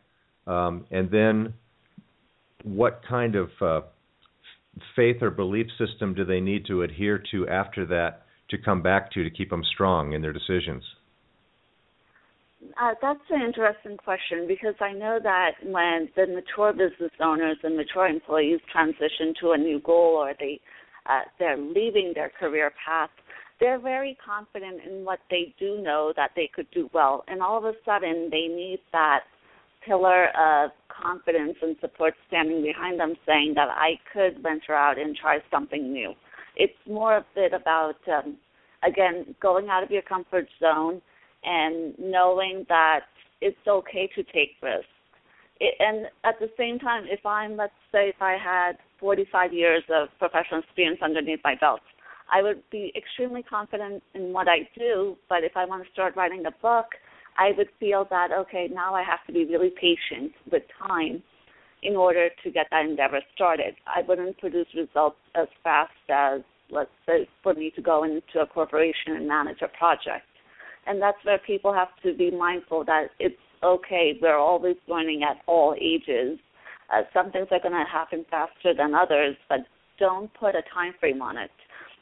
um, 0.46 0.86
and 0.92 1.10
then 1.10 1.54
what 2.64 3.02
kind 3.08 3.36
of 3.36 3.50
uh, 3.62 3.82
faith 4.96 5.18
or 5.22 5.32
belief 5.32 5.68
system 5.78 6.14
do 6.14 6.26
they 6.26 6.42
need 6.42 6.66
to 6.68 6.84
adhere 6.84 7.22
to 7.32 7.48
after 7.48 7.86
that 7.88 8.26
to 8.50 8.58
come 8.58 8.82
back 8.82 9.12
to 9.14 9.24
to 9.24 9.30
keep 9.30 9.50
them 9.50 9.64
strong 9.74 10.14
in 10.14 10.22
their 10.22 10.34
decisions? 10.34 10.84
Uh, 12.80 12.94
that's 13.02 13.20
an 13.30 13.42
interesting 13.42 13.98
question 13.98 14.48
because 14.48 14.76
I 14.80 14.94
know 14.94 15.20
that 15.22 15.52
when 15.64 16.10
the 16.16 16.28
mature 16.28 16.74
business 16.74 17.12
owners 17.20 17.58
and 17.64 17.78
mature 17.78 18.08
employees 18.08 18.60
transition 18.72 19.34
to 19.42 19.52
a 19.52 19.58
new 19.58 19.80
goal 19.80 20.16
or 20.18 20.34
they 20.40 20.60
uh, 21.08 21.22
they're 21.40 21.58
leaving 21.58 22.12
their 22.14 22.30
career 22.30 22.72
path, 22.86 23.10
they're 23.60 23.80
very 23.80 24.18
confident 24.24 24.82
in 24.86 25.06
what 25.06 25.20
they 25.30 25.54
do 25.58 25.82
know 25.82 26.12
that 26.18 26.32
they 26.36 26.50
could 26.54 26.68
do 26.72 26.90
well, 26.94 27.24
and 27.28 27.42
all 27.42 27.58
of 27.58 27.64
a 27.64 27.74
sudden 27.86 28.28
they 28.30 28.48
need 28.48 28.80
that 28.92 29.22
pillar 29.86 30.28
of 30.38 30.72
confidence 30.90 31.56
and 31.62 31.78
support 31.80 32.14
standing 32.28 32.62
behind 32.62 33.00
them, 33.00 33.16
saying 33.26 33.54
that 33.56 33.70
I 33.70 33.92
could 34.12 34.44
venture 34.44 34.76
out 34.76 35.00
and 35.00 35.16
try 35.16 35.40
something 35.50 35.94
new. 35.94 36.14
It's 36.58 36.74
more 36.86 37.18
a 37.18 37.26
bit 37.36 37.54
about 37.54 37.96
um, 38.12 38.38
again 38.84 39.36
going 39.42 39.70
out 39.70 39.84
of 39.84 39.92
your 39.92 40.02
comfort 40.02 40.48
zone 40.60 41.02
and 41.48 41.94
knowing 41.98 42.66
that 42.68 43.02
it's 43.42 43.58
okay 43.68 44.10
to 44.16 44.24
take 44.24 44.52
risks. 44.62 44.88
It, 45.60 45.74
and 45.80 46.08
at 46.24 46.40
the 46.40 46.50
same 46.58 46.78
time, 46.78 47.06
if 47.08 47.26
I'm 47.26 47.56
let's 47.56 47.72
say 47.92 48.10
if 48.10 48.22
I 48.22 48.38
had 48.38 48.74
45 49.00 49.54
years 49.54 49.84
of 49.90 50.10
professional 50.20 50.60
experience 50.60 51.00
underneath 51.02 51.40
my 51.44 51.56
belt, 51.56 51.82
I 52.32 52.42
would 52.42 52.62
be 52.70 52.92
extremely 52.96 53.44
confident 53.44 54.04
in 54.14 54.34
what 54.34 54.48
I 54.48 54.68
do. 54.78 55.16
But 55.30 55.44
if 55.44 55.54
I 55.56 55.66
want 55.66 55.86
to 55.86 55.92
start 55.92 56.16
writing 56.16 56.46
a 56.46 56.52
book, 56.62 56.88
I 57.38 57.52
would 57.58 57.70
feel 57.80 58.06
that 58.10 58.30
okay, 58.32 58.68
now 58.72 58.94
I 58.94 59.04
have 59.04 59.26
to 59.28 59.34
be 59.34 59.46
really 59.46 59.70
patient 59.70 60.34
with 60.52 60.64
time 60.86 61.24
in 61.84 61.96
order 61.96 62.30
to 62.44 62.52
get 62.52 62.68
that 62.72 62.86
endeavor 62.86 63.22
started. 63.34 63.76
I 63.86 64.02
wouldn't 64.08 64.38
produce 64.40 64.68
results 64.76 65.18
as 65.36 65.48
fast 65.64 65.92
as, 66.10 66.42
let's 66.72 66.90
say, 67.06 67.30
for 67.44 67.54
me 67.54 67.72
to 67.76 67.82
go 67.82 68.04
into 68.04 68.42
a 68.42 68.48
corporation 68.48 69.16
and 69.16 69.28
manage 69.28 69.62
a 69.62 69.68
project. 69.68 70.26
And 70.88 71.02
that's 71.02 71.18
where 71.24 71.38
people 71.38 71.74
have 71.74 71.90
to 72.04 72.14
be 72.14 72.32
mindful 72.32 72.86
that 72.86 73.08
it's 73.20 73.36
okay. 73.64 74.18
We're 74.22 74.38
always 74.38 74.78
learning 74.88 75.24
at 75.24 75.38
all 75.46 75.76
ages. 75.80 76.40
Uh, 76.94 77.02
some 77.14 77.32
things 77.32 77.48
are 77.52 77.60
going 77.60 77.74
to 77.74 77.84
happen 77.92 78.26
faster 78.30 78.74
than 78.74 78.94
others, 78.96 79.36
but 79.50 79.60
don't 80.00 80.34
put 80.34 80.56
a 80.56 80.62
time 80.74 80.94
frame 81.00 81.22
on 81.22 81.38
it. 81.38 81.52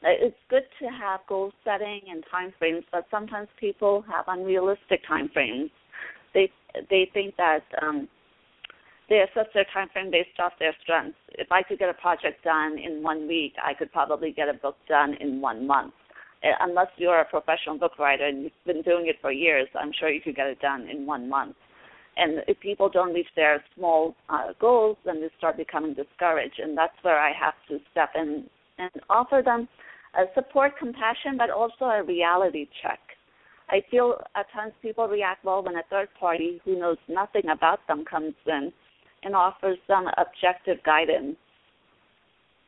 Uh, 0.04 0.10
it's 0.10 0.38
good 0.50 0.64
to 0.80 0.86
have 0.88 1.22
goal 1.28 1.52
setting 1.64 2.02
and 2.10 2.24
time 2.30 2.54
frames, 2.60 2.84
but 2.92 3.08
sometimes 3.10 3.48
people 3.60 4.04
have 4.08 4.26
unrealistic 4.28 5.02
time 5.08 5.30
frames. 5.34 5.72
They 6.34 6.52
they 6.90 7.10
think 7.14 7.36
that 7.38 7.64
um, 7.82 8.08
they 9.10 9.22
assess 9.22 9.48
their 9.54 9.66
time 9.74 9.88
frame 9.94 10.12
based 10.12 10.40
off 10.40 10.54
their 10.60 10.76
strengths. 10.84 11.18
If 11.30 11.52
I 11.52 11.64
could 11.64 11.80
get 11.80 11.90
a 11.90 11.94
project 11.94 12.44
done 12.44 12.78
in 12.78 13.02
one 13.02 13.28
week, 13.28 13.54
I 13.64 13.74
could 13.74 13.92
probably 13.92 14.32
get 14.32 14.50
a 14.50 14.54
book 14.54 14.76
done 14.88 15.16
in 15.20 15.42
one 15.42 15.66
month. 15.66 15.94
Uh, 16.46 16.50
unless 16.62 16.88
you're 16.98 17.22
a 17.22 17.26
professional 17.26 17.78
book 17.78 17.98
writer 17.98 18.26
and 18.26 18.44
you've 18.44 18.66
been 18.66 18.84
doing 18.84 19.08
it 19.08 19.16
for 19.22 19.32
years, 19.32 19.68
I'm 19.80 19.92
sure 19.98 20.10
you 20.10 20.22
could 20.22 20.36
get 20.36 20.48
it 20.48 20.60
done 20.60 20.88
in 20.88 21.06
one 21.06 21.28
month. 21.28 21.56
And 22.18 22.44
if 22.48 22.60
people 22.60 22.88
don't 22.88 23.14
reach 23.14 23.28
their 23.36 23.64
small 23.76 24.16
uh, 24.30 24.54
goals, 24.60 24.98
then 25.06 25.22
they 25.22 25.30
start 25.38 25.58
becoming 25.58 25.96
discouraged. 25.96 26.60
And 26.60 26.78
that's 26.78 26.94
where 27.02 27.20
I 27.20 27.32
have 27.34 27.56
to 27.70 27.80
step 27.92 28.10
in 28.16 28.46
and 28.78 28.92
offer 29.10 29.42
them 29.44 29.68
a 30.14 30.26
support, 30.34 30.78
compassion, 30.78 31.38
but 31.38 31.50
also 31.50 31.86
a 31.86 32.04
reality 32.04 32.68
check. 32.82 33.00
I 33.70 33.82
feel 33.90 34.22
at 34.36 34.46
times 34.54 34.74
people 34.82 35.08
react 35.08 35.44
well 35.44 35.64
when 35.64 35.76
a 35.76 35.84
third 35.90 36.10
party 36.20 36.62
who 36.64 36.80
knows 36.80 36.98
nothing 37.10 37.50
about 37.52 37.80
them 37.88 38.06
comes 38.06 38.36
in 38.46 38.72
and 39.24 39.36
offers 39.36 39.80
them 39.88 40.06
objective 40.18 40.84
guidance 40.86 41.36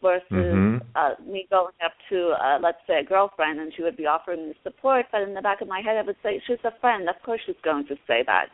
versus 0.01 0.23
mm-hmm. 0.31 0.77
uh, 0.95 1.13
me 1.25 1.47
going 1.49 1.73
up 1.83 1.93
to, 2.09 2.33
uh, 2.41 2.59
let's 2.61 2.77
say, 2.87 2.99
a 2.99 3.03
girlfriend 3.03 3.59
and 3.59 3.71
she 3.75 3.83
would 3.83 3.97
be 3.97 4.05
offering 4.05 4.49
me 4.49 4.55
support, 4.63 5.05
but 5.11 5.21
in 5.21 5.33
the 5.33 5.41
back 5.41 5.61
of 5.61 5.67
my 5.67 5.81
head 5.81 5.97
I 5.97 6.03
would 6.03 6.15
say, 6.23 6.41
she's 6.47 6.57
a 6.63 6.79
friend. 6.79 7.09
Of 7.09 7.15
course 7.25 7.41
she's 7.45 7.55
going 7.63 7.87
to 7.87 7.95
say 8.07 8.23
that. 8.25 8.47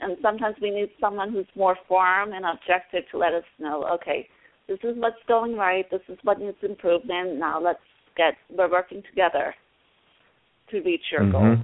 And 0.00 0.16
sometimes 0.22 0.56
we 0.60 0.70
need 0.70 0.90
someone 1.00 1.32
who's 1.32 1.46
more 1.56 1.76
firm 1.88 2.32
and 2.32 2.44
objective 2.44 3.04
to 3.12 3.18
let 3.18 3.32
us 3.32 3.44
know, 3.58 3.86
okay, 3.94 4.28
this 4.68 4.78
is 4.82 4.96
what's 4.96 5.16
going 5.28 5.56
right, 5.56 5.88
this 5.90 6.00
is 6.08 6.18
what 6.22 6.40
needs 6.40 6.56
improvement. 6.62 7.38
Now 7.38 7.60
let's 7.60 7.78
get, 8.16 8.34
we're 8.50 8.70
working 8.70 9.02
together 9.08 9.54
to 10.70 10.80
reach 10.80 11.02
your 11.12 11.22
mm-hmm. 11.22 11.32
goal. 11.32 11.56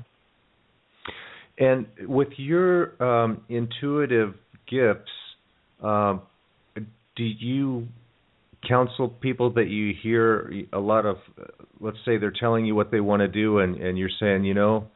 And 1.58 1.86
with 2.08 2.28
your 2.36 3.02
um, 3.02 3.42
intuitive 3.48 4.34
gifts, 4.68 5.10
um, 5.82 6.22
do 7.16 7.24
you 7.24 7.86
counsel 8.66 9.08
people 9.08 9.52
that 9.54 9.68
you 9.68 9.94
hear 10.02 10.52
a 10.72 10.78
lot 10.78 11.06
of 11.06 11.16
let's 11.80 11.96
say 12.04 12.18
they're 12.18 12.32
telling 12.38 12.66
you 12.66 12.74
what 12.74 12.90
they 12.90 13.00
want 13.00 13.20
to 13.20 13.28
do 13.28 13.58
and 13.58 13.76
and 13.76 13.98
you're 13.98 14.10
saying 14.20 14.44
you 14.44 14.54
know 14.54 14.86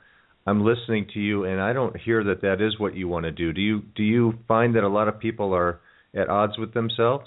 I'm 0.46 0.64
listening 0.64 1.06
to 1.14 1.20
you 1.20 1.44
and 1.44 1.60
I 1.60 1.72
don't 1.72 1.96
hear 1.96 2.22
that 2.24 2.42
that 2.42 2.60
is 2.60 2.78
what 2.78 2.94
you 2.94 3.08
want 3.08 3.24
to 3.24 3.32
do. 3.32 3.52
Do 3.52 3.62
you 3.62 3.82
do 3.96 4.02
you 4.02 4.34
find 4.46 4.74
that 4.76 4.84
a 4.84 4.88
lot 4.88 5.08
of 5.08 5.18
people 5.18 5.54
are 5.54 5.80
at 6.14 6.28
odds 6.28 6.58
with 6.58 6.74
themselves? 6.74 7.26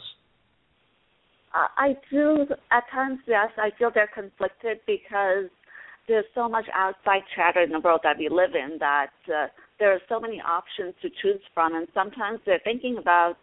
I 1.54 1.98
do. 2.12 2.46
At 2.72 2.84
times 2.92 3.20
yes 3.28 3.50
I 3.58 3.72
feel 3.78 3.90
they're 3.94 4.10
conflicted 4.14 4.80
because 4.86 5.50
there's 6.08 6.26
so 6.36 6.48
much 6.48 6.66
outside 6.74 7.22
chatter 7.36 7.62
in 7.62 7.72
the 7.72 7.80
world 7.80 8.02
that 8.04 8.18
we 8.18 8.30
live 8.30 8.52
in 8.54 8.78
that 8.80 9.12
uh, 9.28 9.48
there 9.80 9.92
are 9.92 10.00
so 10.08 10.20
many 10.20 10.42
options 10.42 10.94
to 11.02 11.10
choose 11.22 11.42
from. 11.54 11.76
And 11.76 11.88
sometimes 11.94 12.40
they're 12.46 12.62
thinking 12.64 12.98
about 12.98 13.36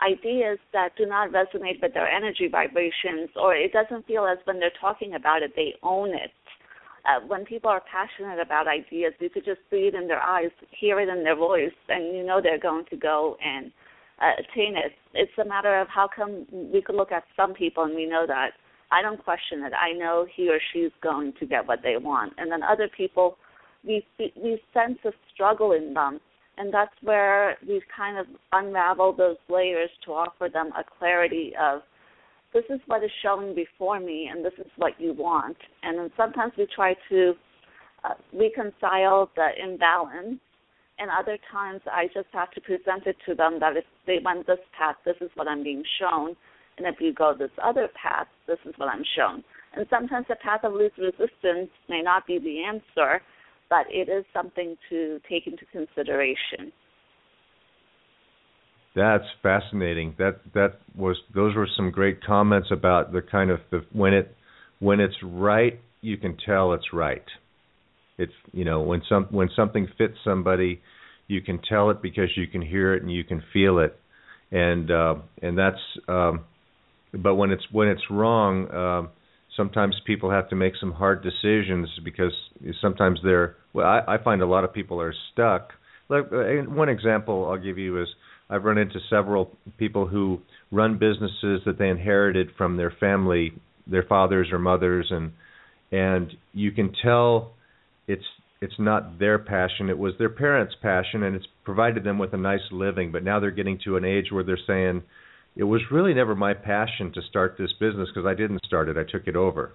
ideas 0.00 0.58
that 0.72 0.90
do 0.96 1.06
not 1.06 1.30
resonate 1.30 1.80
with 1.80 1.94
their 1.94 2.08
energy 2.08 2.48
vibrations, 2.50 3.30
or 3.36 3.54
it 3.54 3.72
doesn't 3.72 4.06
feel 4.06 4.26
as 4.26 4.38
when 4.44 4.58
they're 4.58 4.70
talking 4.80 5.14
about 5.14 5.42
it, 5.42 5.52
they 5.56 5.74
own 5.82 6.10
it. 6.10 6.32
Uh, 7.06 7.24
when 7.26 7.44
people 7.44 7.70
are 7.70 7.82
passionate 7.90 8.40
about 8.40 8.66
ideas, 8.66 9.14
you 9.20 9.30
could 9.30 9.44
just 9.44 9.60
see 9.70 9.88
it 9.88 9.94
in 9.94 10.08
their 10.08 10.20
eyes, 10.20 10.50
hear 10.70 10.98
it 11.00 11.08
in 11.08 11.22
their 11.22 11.36
voice, 11.36 11.72
and 11.88 12.16
you 12.16 12.24
know 12.24 12.40
they're 12.42 12.58
going 12.58 12.84
to 12.90 12.96
go 12.96 13.36
and 13.44 13.70
uh, 14.20 14.32
attain 14.38 14.76
it. 14.76 14.92
It's 15.14 15.32
a 15.38 15.44
matter 15.44 15.80
of 15.80 15.88
how 15.88 16.08
come 16.14 16.46
we 16.50 16.82
could 16.82 16.96
look 16.96 17.12
at 17.12 17.24
some 17.36 17.54
people 17.54 17.84
and 17.84 17.94
we 17.94 18.06
know 18.06 18.24
that 18.26 18.50
I 18.90 19.02
don't 19.02 19.22
question 19.22 19.62
it. 19.62 19.72
I 19.72 19.92
know 19.92 20.26
he 20.34 20.48
or 20.48 20.58
she's 20.72 20.92
going 21.02 21.32
to 21.40 21.46
get 21.46 21.66
what 21.66 21.80
they 21.82 21.96
want. 21.96 22.32
And 22.38 22.50
then 22.50 22.62
other 22.62 22.88
people, 22.88 23.36
we 23.84 24.04
we 24.18 24.60
sense 24.72 24.98
a 25.04 25.12
struggle 25.32 25.72
in 25.72 25.94
them, 25.94 26.20
and 26.58 26.72
that's 26.72 26.94
where 27.02 27.56
we've 27.68 27.82
kind 27.94 28.18
of 28.18 28.26
unraveled 28.52 29.18
those 29.18 29.36
layers 29.48 29.90
to 30.04 30.12
offer 30.12 30.48
them 30.52 30.70
a 30.78 30.84
clarity 30.98 31.52
of 31.60 31.82
this 32.54 32.64
is 32.70 32.80
what 32.86 33.04
is 33.04 33.10
showing 33.22 33.54
before 33.54 34.00
me, 34.00 34.30
and 34.32 34.44
this 34.44 34.54
is 34.58 34.70
what 34.76 34.98
you 34.98 35.12
want. 35.12 35.56
And 35.82 35.98
then 35.98 36.10
sometimes 36.16 36.52
we 36.56 36.66
try 36.74 36.94
to 37.10 37.34
uh, 38.04 38.14
reconcile 38.32 39.30
the 39.36 39.48
imbalance, 39.62 40.40
and 40.98 41.10
other 41.10 41.36
times 41.52 41.82
I 41.90 42.06
just 42.14 42.28
have 42.32 42.50
to 42.52 42.60
present 42.60 43.06
it 43.06 43.16
to 43.26 43.34
them 43.34 43.58
that 43.60 43.76
if 43.76 43.84
they 44.06 44.18
went 44.24 44.46
this 44.46 44.58
path, 44.78 44.96
this 45.04 45.16
is 45.20 45.30
what 45.34 45.48
I'm 45.48 45.62
being 45.62 45.82
shown 46.00 46.36
and 46.78 46.86
if 46.86 46.96
you 47.00 47.12
go 47.12 47.34
this 47.36 47.50
other 47.62 47.88
path, 48.00 48.26
this 48.46 48.58
is 48.64 48.74
what 48.76 48.88
I'm 48.88 49.04
shown. 49.16 49.42
And 49.74 49.86
sometimes 49.90 50.26
the 50.28 50.36
path 50.36 50.60
of 50.64 50.74
least 50.74 50.98
resistance 50.98 51.70
may 51.88 52.02
not 52.02 52.26
be 52.26 52.38
the 52.38 52.64
answer, 52.64 53.22
but 53.68 53.86
it 53.90 54.08
is 54.08 54.24
something 54.32 54.76
to 54.90 55.20
take 55.28 55.46
into 55.46 55.64
consideration. 55.72 56.72
That's 58.94 59.24
fascinating. 59.42 60.14
That 60.18 60.40
that 60.54 60.80
was 60.96 61.16
those 61.34 61.54
were 61.54 61.68
some 61.76 61.90
great 61.90 62.24
comments 62.24 62.68
about 62.70 63.12
the 63.12 63.20
kind 63.20 63.50
of 63.50 63.60
the 63.70 63.84
when 63.92 64.14
it 64.14 64.34
when 64.78 65.00
it's 65.00 65.16
right, 65.22 65.78
you 66.00 66.16
can 66.16 66.36
tell 66.46 66.72
it's 66.72 66.92
right. 66.92 67.24
It's 68.16 68.32
you 68.52 68.64
know 68.64 68.80
when 68.80 69.02
some 69.06 69.26
when 69.30 69.50
something 69.54 69.86
fits 69.98 70.14
somebody, 70.24 70.80
you 71.28 71.42
can 71.42 71.60
tell 71.68 71.90
it 71.90 72.00
because 72.00 72.30
you 72.36 72.46
can 72.46 72.62
hear 72.62 72.94
it 72.94 73.02
and 73.02 73.12
you 73.12 73.22
can 73.22 73.42
feel 73.52 73.80
it, 73.80 73.98
and 74.50 74.90
uh, 74.90 75.16
and 75.42 75.58
that's 75.58 75.76
um, 76.08 76.44
but 77.12 77.34
when 77.34 77.50
it's 77.50 77.64
when 77.70 77.88
it's 77.88 78.02
wrong, 78.10 78.66
uh, 78.70 79.08
sometimes 79.56 79.96
people 80.06 80.30
have 80.30 80.48
to 80.50 80.56
make 80.56 80.74
some 80.78 80.92
hard 80.92 81.22
decisions 81.22 81.88
because 82.04 82.32
sometimes 82.80 83.20
they're. 83.22 83.56
Well, 83.72 83.86
I, 83.86 84.14
I 84.14 84.22
find 84.22 84.42
a 84.42 84.46
lot 84.46 84.64
of 84.64 84.72
people 84.72 85.00
are 85.00 85.14
stuck. 85.32 85.70
Like 86.08 86.24
uh, 86.32 86.70
one 86.70 86.88
example 86.88 87.48
I'll 87.50 87.58
give 87.62 87.78
you 87.78 88.00
is 88.00 88.08
I've 88.48 88.64
run 88.64 88.78
into 88.78 88.98
several 89.10 89.56
people 89.78 90.06
who 90.06 90.40
run 90.70 90.98
businesses 90.98 91.62
that 91.66 91.76
they 91.78 91.88
inherited 91.88 92.50
from 92.56 92.76
their 92.76 92.92
family, 93.00 93.52
their 93.86 94.04
fathers 94.04 94.48
or 94.52 94.58
mothers, 94.58 95.08
and 95.10 95.32
and 95.92 96.32
you 96.52 96.72
can 96.72 96.92
tell 97.02 97.52
it's 98.06 98.24
it's 98.60 98.74
not 98.78 99.18
their 99.18 99.38
passion 99.38 99.88
it 99.90 99.98
was 99.98 100.14
their 100.18 100.30
parents 100.30 100.74
passion 100.82 101.22
and 101.22 101.36
it's 101.36 101.46
provided 101.64 102.04
them 102.04 102.18
with 102.18 102.32
a 102.32 102.36
nice 102.36 102.60
living 102.72 103.12
but 103.12 103.22
now 103.22 103.38
they're 103.38 103.50
getting 103.50 103.78
to 103.84 103.96
an 103.96 104.04
age 104.04 104.26
where 104.30 104.42
they're 104.42 104.58
saying 104.66 105.02
it 105.56 105.64
was 105.64 105.80
really 105.90 106.14
never 106.14 106.34
my 106.34 106.54
passion 106.54 107.12
to 107.14 107.22
start 107.22 107.56
this 107.58 107.72
business 107.80 108.08
because 108.14 108.26
I 108.26 108.34
didn't 108.34 108.64
start 108.64 108.88
it, 108.88 108.96
I 108.96 109.10
took 109.10 109.26
it 109.26 109.36
over. 109.36 109.72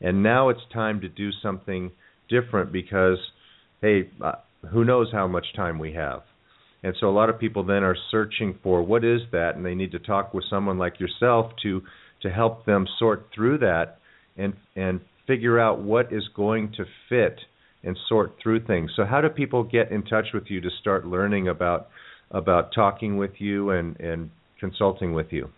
And 0.00 0.22
now 0.22 0.48
it's 0.48 0.60
time 0.72 1.00
to 1.02 1.08
do 1.08 1.30
something 1.42 1.92
different 2.28 2.72
because 2.72 3.18
hey, 3.80 4.08
uh, 4.22 4.32
who 4.72 4.84
knows 4.84 5.08
how 5.12 5.28
much 5.28 5.46
time 5.54 5.78
we 5.78 5.92
have. 5.92 6.22
And 6.82 6.94
so 7.00 7.08
a 7.08 7.12
lot 7.12 7.30
of 7.30 7.38
people 7.38 7.64
then 7.64 7.82
are 7.82 7.96
searching 8.10 8.58
for 8.62 8.82
what 8.82 9.04
is 9.04 9.20
that 9.32 9.56
and 9.56 9.64
they 9.64 9.74
need 9.74 9.92
to 9.92 9.98
talk 9.98 10.34
with 10.34 10.44
someone 10.50 10.78
like 10.78 11.00
yourself 11.00 11.52
to 11.62 11.82
to 12.22 12.30
help 12.30 12.64
them 12.64 12.86
sort 12.98 13.28
through 13.34 13.58
that 13.58 13.98
and 14.36 14.54
and 14.74 15.00
figure 15.26 15.58
out 15.58 15.80
what 15.80 16.12
is 16.12 16.24
going 16.34 16.72
to 16.76 16.84
fit 17.08 17.38
and 17.82 17.96
sort 18.08 18.34
through 18.42 18.64
things. 18.66 18.90
So 18.96 19.04
how 19.04 19.20
do 19.20 19.28
people 19.28 19.62
get 19.62 19.90
in 19.90 20.02
touch 20.02 20.26
with 20.34 20.44
you 20.48 20.60
to 20.60 20.70
start 20.80 21.06
learning 21.06 21.48
about 21.48 21.88
about 22.30 22.72
talking 22.74 23.16
with 23.16 23.32
you 23.38 23.70
and 23.70 23.98
and 24.00 24.30
consulting 24.64 25.12
with 25.12 25.26
you? 25.30 25.48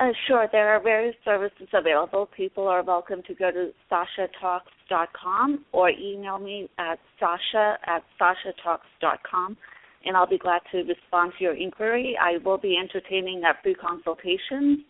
Uh, 0.00 0.08
sure. 0.26 0.48
There 0.50 0.74
are 0.74 0.82
various 0.82 1.14
services 1.24 1.68
available. 1.72 2.28
People 2.36 2.66
are 2.66 2.82
welcome 2.82 3.22
to 3.28 3.34
go 3.34 3.50
to 3.52 3.70
sashatalks.com 3.90 5.64
or 5.72 5.90
email 5.90 6.38
me 6.38 6.68
at 6.78 6.98
sasha 7.20 7.78
at 7.86 8.02
sashatalks.com, 8.20 9.56
and 10.04 10.16
I'll 10.16 10.28
be 10.28 10.38
glad 10.38 10.62
to 10.72 10.78
respond 10.78 11.32
to 11.38 11.44
your 11.44 11.54
inquiry. 11.54 12.18
I 12.20 12.38
will 12.44 12.58
be 12.58 12.76
entertaining 12.76 13.42
at 13.48 13.62
free 13.62 13.74
consultations 13.74 14.80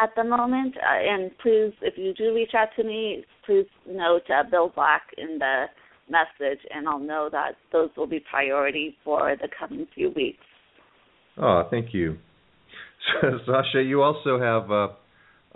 at 0.00 0.10
the 0.14 0.22
moment. 0.22 0.76
Uh, 0.76 1.12
and 1.12 1.30
please, 1.42 1.72
if 1.82 1.94
you 1.96 2.14
do 2.14 2.32
reach 2.32 2.52
out 2.56 2.68
to 2.76 2.84
me, 2.84 3.24
please 3.44 3.66
note 3.88 4.22
uh, 4.30 4.48
Bill 4.48 4.70
Black 4.72 5.02
in 5.18 5.38
the 5.40 5.64
message, 6.08 6.60
and 6.72 6.88
I'll 6.88 7.00
know 7.00 7.28
that 7.32 7.56
those 7.72 7.90
will 7.96 8.06
be 8.06 8.20
priority 8.30 8.96
for 9.04 9.36
the 9.42 9.48
coming 9.58 9.88
few 9.96 10.10
weeks. 10.10 10.44
Oh, 11.36 11.64
thank 11.68 11.92
you. 11.92 12.18
Sasha, 13.46 13.82
you 13.82 14.02
also 14.02 14.38
have 14.38 14.70
a, 14.70 14.96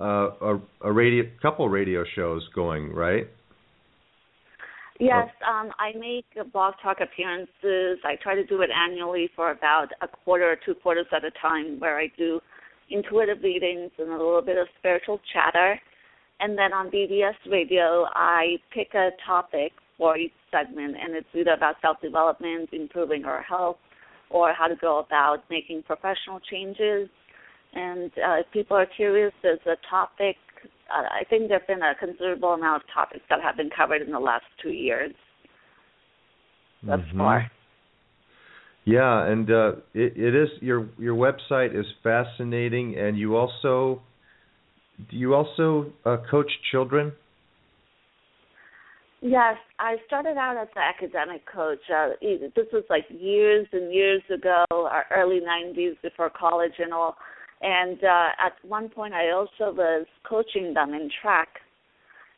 a, 0.02 0.60
a 0.82 0.92
radio 0.92 1.24
couple 1.40 1.68
radio 1.68 2.04
shows 2.14 2.46
going, 2.54 2.92
right? 2.92 3.28
Yes, 5.00 5.28
um, 5.48 5.70
I 5.78 5.96
make 5.96 6.26
blog 6.52 6.74
talk 6.82 6.96
appearances. 7.00 8.00
I 8.04 8.16
try 8.20 8.34
to 8.34 8.44
do 8.44 8.62
it 8.62 8.70
annually 8.74 9.30
for 9.36 9.52
about 9.52 9.88
a 10.02 10.08
quarter 10.08 10.50
or 10.50 10.56
two 10.66 10.74
quarters 10.74 11.06
at 11.14 11.24
a 11.24 11.30
time, 11.40 11.78
where 11.78 11.98
I 11.98 12.08
do 12.18 12.40
intuitive 12.90 13.38
readings 13.42 13.92
and 13.98 14.08
a 14.08 14.16
little 14.16 14.42
bit 14.42 14.58
of 14.58 14.66
spiritual 14.78 15.20
chatter. 15.32 15.80
And 16.40 16.58
then 16.58 16.72
on 16.72 16.90
BBS 16.90 17.34
Radio, 17.50 18.06
I 18.12 18.56
pick 18.74 18.94
a 18.94 19.10
topic 19.24 19.72
for 19.96 20.16
each 20.16 20.32
segment, 20.50 20.96
and 21.00 21.14
it's 21.14 21.28
either 21.32 21.52
about 21.52 21.76
self 21.80 22.00
development, 22.00 22.70
improving 22.72 23.24
our 23.24 23.42
health, 23.42 23.76
or 24.30 24.52
how 24.52 24.66
to 24.66 24.76
go 24.76 24.98
about 24.98 25.44
making 25.48 25.84
professional 25.84 26.40
changes 26.50 27.08
and 27.78 28.10
uh, 28.18 28.40
if 28.40 28.46
people 28.52 28.76
are 28.76 28.86
curious, 28.86 29.32
there's 29.42 29.60
a 29.66 29.76
topic. 29.88 30.36
Uh, 30.90 31.02
I 31.02 31.24
think 31.30 31.48
there've 31.48 31.66
been 31.66 31.82
a 31.82 31.94
considerable 31.94 32.50
amount 32.50 32.82
of 32.82 32.88
topics 32.92 33.24
that 33.30 33.40
have 33.40 33.56
been 33.56 33.70
covered 33.70 34.02
in 34.02 34.10
the 34.10 34.18
last 34.18 34.44
two 34.60 34.70
years. 34.70 35.14
Thus 36.82 36.98
mm-hmm. 37.00 37.18
far. 37.18 37.50
Yeah, 38.84 39.26
and 39.26 39.50
uh, 39.50 39.72
it, 39.94 40.16
it 40.16 40.34
is 40.34 40.48
your 40.60 40.88
your 40.98 41.14
website 41.14 41.78
is 41.78 41.86
fascinating, 42.02 42.96
and 42.98 43.18
you 43.18 43.36
also 43.36 44.02
do 45.10 45.16
you 45.16 45.34
also 45.34 45.92
uh, 46.04 46.16
coach 46.30 46.50
children? 46.72 47.12
Yes, 49.20 49.56
I 49.78 49.96
started 50.06 50.36
out 50.36 50.56
as 50.56 50.68
an 50.74 50.82
academic 50.82 51.42
coach. 51.52 51.80
Uh, 51.94 52.10
this 52.20 52.66
was 52.72 52.84
like 52.88 53.04
years 53.10 53.66
and 53.72 53.92
years 53.92 54.22
ago, 54.34 54.64
our 54.70 55.04
early 55.14 55.40
'90s, 55.40 56.00
before 56.02 56.30
college 56.30 56.74
and 56.78 56.92
all. 56.92 57.16
And 57.60 57.98
uh, 58.04 58.28
at 58.38 58.52
one 58.62 58.88
point, 58.88 59.14
I 59.14 59.30
also 59.30 59.74
was 59.74 60.06
coaching 60.28 60.74
them 60.74 60.94
in 60.94 61.10
track. 61.22 61.48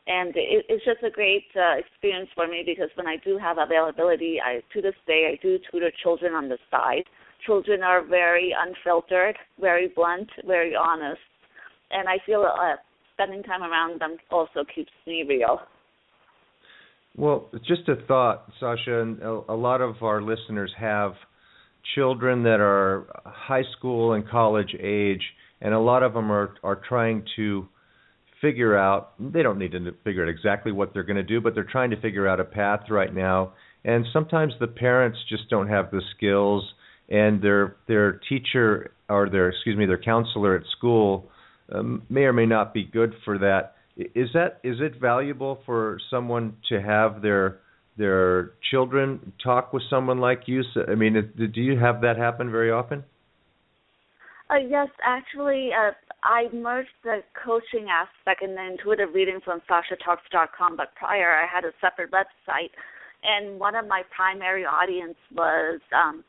And 0.07 0.31
it, 0.35 0.65
it's 0.69 0.85
just 0.85 1.03
a 1.03 1.11
great 1.11 1.45
uh, 1.55 1.79
experience 1.79 2.31
for 2.35 2.49
me 2.49 2.63
because 2.65 2.89
when 2.95 3.07
I 3.07 3.17
do 3.25 3.39
have 3.39 3.59
availability, 3.59 4.39
I 4.45 4.63
to 4.73 4.83
this 4.83 4.95
day 5.07 5.31
I 5.33 5.39
do 5.43 5.59
tutor 5.71 5.93
children 6.03 6.35
on 6.35 6.49
the 6.49 6.59
side. 6.71 7.05
Children 7.47 7.83
are 7.83 8.03
very 8.03 8.55
unfiltered, 8.59 9.37
very 9.61 9.89
blunt, 9.95 10.29
very 10.47 10.75
honest, 10.75 11.21
and 11.91 12.09
I 12.09 12.19
feel 12.27 12.43
uh, 12.43 12.77
spending 13.15 13.43
time 13.43 13.63
around 13.63 14.01
them 14.01 14.17
also 14.31 14.65
keeps 14.75 14.91
me 15.07 15.25
real. 15.27 15.61
Well, 17.17 17.51
just 17.67 17.89
a 17.89 17.97
thought, 18.07 18.47
Sasha, 18.61 19.03
and 19.03 19.21
a 19.23 19.55
lot 19.55 19.81
of 19.81 20.03
our 20.03 20.23
listeners 20.23 20.73
have 20.79 21.13
children 21.95 22.43
that 22.45 22.61
are 22.61 23.07
high 23.25 23.65
school 23.77 24.13
and 24.13 24.29
college 24.29 24.75
age, 24.79 25.23
and 25.61 25.75
a 25.75 25.81
lot 25.81 26.03
of 26.03 26.15
them 26.15 26.31
are 26.31 26.55
are 26.63 26.81
trying 26.89 27.25
to 27.37 27.69
figure 28.41 28.77
out. 28.77 29.13
They 29.19 29.43
don't 29.43 29.59
need 29.59 29.73
to 29.73 29.93
figure 30.05 30.23
out 30.23 30.29
exactly 30.29 30.73
what 30.73 30.93
they're 30.93 31.03
going 31.03 31.17
to 31.17 31.23
do, 31.23 31.41
but 31.41 31.55
they're 31.55 31.65
trying 31.65 31.91
to 31.91 32.01
figure 32.01 32.27
out 32.27 32.41
a 32.41 32.45
path 32.45 32.81
right 32.91 33.15
now. 33.15 33.53
And 33.85 34.05
sometimes 34.13 34.53
the 34.61 34.67
parents 34.67 35.19
just 35.29 35.49
don't 35.49 35.69
have 35.69 35.91
the 35.91 36.03
skills, 36.17 36.65
and 37.09 37.43
their 37.43 37.77
their 37.89 38.21
teacher 38.29 38.93
or 39.09 39.29
their 39.29 39.49
excuse 39.49 39.77
me 39.77 39.87
their 39.87 39.99
counselor 39.99 40.57
at 40.57 40.63
school 40.77 41.31
um, 41.73 42.03
may 42.09 42.23
or 42.23 42.33
may 42.33 42.47
not 42.47 42.73
be 42.75 42.85
good 42.85 43.15
for 43.25 43.39
that. 43.39 43.75
Is 43.97 44.29
that 44.35 44.61
is 44.65 44.77
it 44.81 45.01
valuable 45.01 45.61
for 45.67 45.99
someone 46.11 46.57
to 46.69 46.81
have 46.81 47.23
their 47.23 47.59
their 47.97 48.53
children 48.71 49.33
talk 49.43 49.73
with 49.73 49.83
someone 49.91 50.19
like 50.19 50.43
you? 50.47 50.63
So, 50.75 50.85
I 50.89 50.95
mean, 50.95 51.33
do 51.37 51.61
you 51.61 51.79
have 51.79 52.01
that 52.03 52.17
happen 52.17 52.51
very 52.51 52.71
often? 52.71 53.05
Uh, 54.51 54.57
yes, 54.57 54.89
actually, 55.05 55.71
uh, 55.73 55.93
I 56.25 56.49
merged 56.53 56.89
the 57.05 57.23
coaching 57.45 57.87
aspect 57.89 58.43
and 58.43 58.57
the 58.57 58.67
intuitive 58.67 59.15
reading 59.15 59.39
from 59.45 59.61
SashaTalks.com, 59.71 60.77
but 60.77 60.95
prior 60.97 61.31
I 61.31 61.47
had 61.47 61.65
a 61.65 61.71
separate 61.81 62.11
website, 62.11 62.71
and 63.23 63.61
one 63.61 63.77
of 63.77 63.87
my 63.87 64.03
primary 64.15 64.65
audience 64.65 65.17
was, 65.33 65.81
um, 65.95 66.25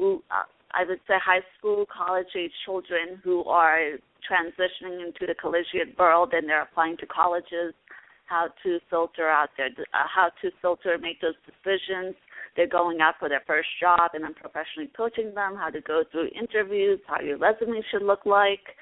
uh, 0.00 0.44
I 0.72 0.84
would 0.86 1.00
say, 1.08 1.14
high 1.24 1.42
school, 1.58 1.84
college 1.86 2.28
age 2.38 2.52
children 2.64 3.20
who 3.24 3.44
are 3.44 3.98
transitioning 4.30 5.04
into 5.06 5.26
the 5.26 5.34
collegiate 5.34 5.98
world 5.98 6.32
and 6.32 6.48
they're 6.48 6.62
applying 6.62 6.96
to 6.98 7.06
colleges 7.06 7.74
how 8.26 8.48
to 8.62 8.78
filter 8.90 9.28
out 9.28 9.50
their 9.56 9.68
uh, 9.68 10.06
how 10.14 10.30
to 10.42 10.50
filter 10.62 10.98
make 10.98 11.20
those 11.20 11.34
decisions 11.46 12.14
they're 12.56 12.66
going 12.68 13.00
out 13.00 13.14
for 13.18 13.28
their 13.28 13.42
first 13.46 13.68
job 13.80 14.10
and 14.14 14.24
i'm 14.24 14.34
professionally 14.34 14.90
coaching 14.96 15.34
them 15.34 15.54
how 15.56 15.70
to 15.70 15.80
go 15.80 16.02
through 16.10 16.28
interviews 16.38 17.00
how 17.06 17.20
your 17.20 17.38
resume 17.38 17.82
should 17.90 18.02
look 18.02 18.24
like 18.26 18.76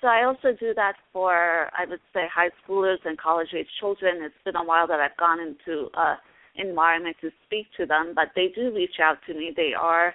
So 0.00 0.08
I 0.08 0.24
also 0.24 0.52
do 0.58 0.74
that 0.74 0.94
for, 1.12 1.70
I 1.76 1.86
would 1.88 2.00
say, 2.12 2.24
high 2.32 2.50
schoolers 2.60 2.98
and 3.04 3.18
college 3.18 3.48
age 3.56 3.68
children. 3.80 4.22
It's 4.22 4.34
been 4.44 4.56
a 4.56 4.64
while 4.64 4.86
that 4.86 5.00
I've 5.00 5.16
gone 5.16 5.40
into 5.40 5.88
uh, 5.96 6.16
environment 6.56 7.16
to 7.22 7.30
speak 7.46 7.66
to 7.78 7.86
them, 7.86 8.12
but 8.14 8.28
they 8.34 8.48
do 8.54 8.74
reach 8.74 9.00
out 9.02 9.16
to 9.26 9.34
me. 9.34 9.52
They 9.56 9.72
are, 9.78 10.14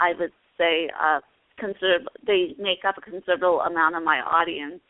I 0.00 0.12
would 0.18 0.32
say, 0.56 0.88
uh, 0.98 1.20
consider 1.58 1.98
they 2.26 2.54
make 2.58 2.84
up 2.86 2.96
a 2.96 3.00
considerable 3.00 3.60
amount 3.60 3.96
of 3.96 4.02
my 4.02 4.20
audience 4.20 4.80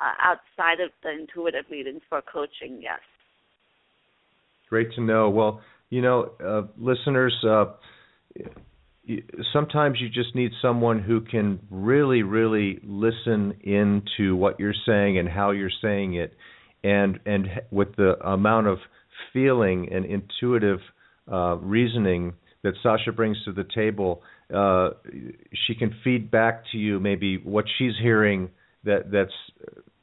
uh, 0.00 0.14
outside 0.22 0.80
of 0.80 0.90
the 1.02 1.10
intuitive 1.10 1.64
readings 1.70 2.02
for 2.08 2.22
coaching. 2.22 2.80
Yes. 2.80 3.00
Great 4.68 4.92
to 4.94 5.00
know. 5.00 5.30
Well, 5.30 5.60
you 5.90 6.02
know, 6.02 6.32
uh, 6.44 6.62
listeners, 6.76 7.34
uh, 7.48 7.66
sometimes 9.52 9.98
you 10.00 10.08
just 10.08 10.34
need 10.34 10.52
someone 10.60 11.00
who 11.00 11.22
can 11.22 11.58
really, 11.70 12.22
really 12.22 12.78
listen 12.84 13.54
into 13.62 14.36
what 14.36 14.60
you're 14.60 14.74
saying 14.86 15.18
and 15.18 15.28
how 15.28 15.50
you're 15.52 15.70
saying 15.82 16.14
it, 16.14 16.34
and 16.84 17.18
and 17.24 17.48
with 17.70 17.96
the 17.96 18.18
amount 18.26 18.66
of 18.66 18.78
feeling 19.32 19.88
and 19.90 20.04
intuitive 20.04 20.80
uh, 21.32 21.56
reasoning 21.56 22.34
that 22.62 22.74
Sasha 22.82 23.12
brings 23.12 23.36
to 23.44 23.52
the 23.52 23.64
table, 23.74 24.22
uh, 24.54 24.90
she 25.66 25.74
can 25.74 25.94
feed 26.04 26.30
back 26.30 26.64
to 26.72 26.78
you 26.78 27.00
maybe 27.00 27.38
what 27.38 27.64
she's 27.78 27.92
hearing 28.00 28.50
that 28.84 29.10
that's 29.10 29.32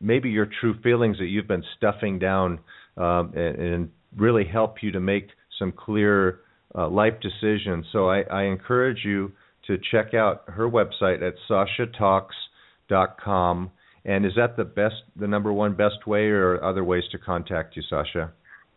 maybe 0.06 0.30
your 0.30 0.48
true 0.62 0.80
feelings 0.82 1.18
that 1.18 1.26
you've 1.26 1.48
been 1.48 1.64
stuffing 1.78 2.20
down 2.20 2.60
um, 2.98 3.34
and, 3.36 3.60
and 3.60 3.90
really 4.16 4.46
help 4.46 4.76
you 4.82 4.92
to 4.92 5.00
make 5.00 5.30
some 5.60 5.72
clear 5.72 6.42
uh, 6.76 6.88
life 6.88 7.16
decisions. 7.22 7.86
So 7.92 8.08
I, 8.10 8.22
I, 8.22 8.44
encourage 8.44 9.00
you 9.04 9.32
to 9.68 9.78
check 9.92 10.14
out 10.14 10.44
her 10.48 10.70
website 10.70 11.24
at 11.24 11.34
sashatalks.com. 11.50 13.72
And 14.06 14.26
is 14.26 14.34
that 14.38 14.56
the 14.58 14.66
best, 14.66 14.96
the 15.16 15.28
number 15.28 15.52
one 15.52 15.74
best 15.74 16.06
way, 16.06 16.28
or 16.28 16.64
other 16.64 16.84
ways 16.84 17.06
to 17.12 17.18
contact 17.18 17.76
you, 17.76 17.82
Sasha? 17.90 18.32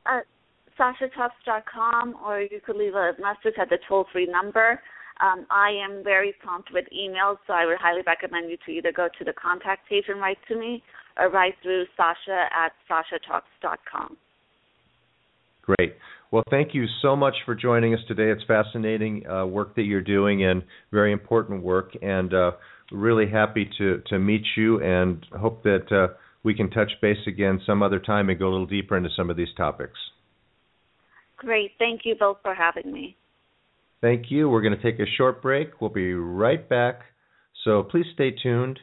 Uh, 0.07 0.21
sashatalks.com, 0.79 2.15
or 2.25 2.41
you 2.41 2.61
could 2.65 2.77
leave 2.77 2.95
a 2.95 3.13
message 3.21 3.59
at 3.61 3.69
the 3.69 3.77
toll-free 3.89 4.27
number. 4.27 4.81
Um, 5.21 5.47
I 5.51 5.71
am 5.71 6.05
very 6.05 6.35
prompt 6.41 6.71
with 6.73 6.85
emails, 6.97 7.39
so 7.47 7.53
I 7.53 7.67
would 7.67 7.79
highly 7.79 8.03
recommend 8.07 8.51
you 8.51 8.57
to 8.67 8.73
either 8.73 8.93
go 8.93 9.09
to 9.19 9.25
the 9.25 9.33
contact 9.33 9.89
page 9.89 10.05
and 10.09 10.21
write 10.21 10.39
to 10.49 10.57
me, 10.57 10.83
or 11.17 11.29
write 11.31 11.55
through 11.63 11.85
Sasha 11.97 12.47
at 12.55 12.73
sashatalks.com. 12.89 14.17
Great. 15.63 15.97
Well, 16.31 16.45
thank 16.51 16.75
you 16.75 16.87
so 17.03 17.17
much 17.17 17.35
for 17.45 17.55
joining 17.55 17.95
us 17.95 18.01
today. 18.07 18.31
It's 18.31 18.45
fascinating 18.47 19.27
uh, 19.27 19.47
work 19.47 19.75
that 19.77 19.83
you're 19.83 20.03
doing 20.03 20.45
and 20.45 20.63
very 20.93 21.13
important 21.13 21.63
work, 21.63 21.93
and 22.01 22.33
uh, 22.33 22.53
really 22.93 23.29
happy 23.29 23.69
to 23.79 24.03
to 24.07 24.19
meet 24.19 24.43
you 24.57 24.83
and 24.83 25.25
hope 25.39 25.63
that 25.65 25.91
uh, 25.91 26.15
we 26.43 26.55
can 26.55 26.71
touch 26.71 26.93
base 27.03 27.27
again 27.27 27.61
some 27.67 27.83
other 27.83 27.99
time 27.99 28.29
and 28.29 28.39
go 28.39 28.49
a 28.49 28.51
little 28.51 28.67
deeper 28.67 28.97
into 28.97 29.11
some 29.17 29.31
of 29.31 29.37
these 29.37 29.53
topics. 29.57 29.99
Great. 31.37 31.73
Thank 31.79 32.03
you 32.05 32.15
both 32.19 32.39
for 32.43 32.55
having 32.55 32.93
me. 32.93 33.17
Thank 34.01 34.31
you. 34.31 34.49
We're 34.49 34.63
going 34.63 34.77
to 34.77 34.83
take 34.83 35.01
a 35.01 35.07
short 35.17 35.43
break. 35.43 35.81
We'll 35.81 35.91
be 35.91 36.15
right 36.15 36.69
back. 36.69 37.01
So 37.65 37.83
please 37.83 38.07
stay 38.15 38.31
tuned. 38.31 38.79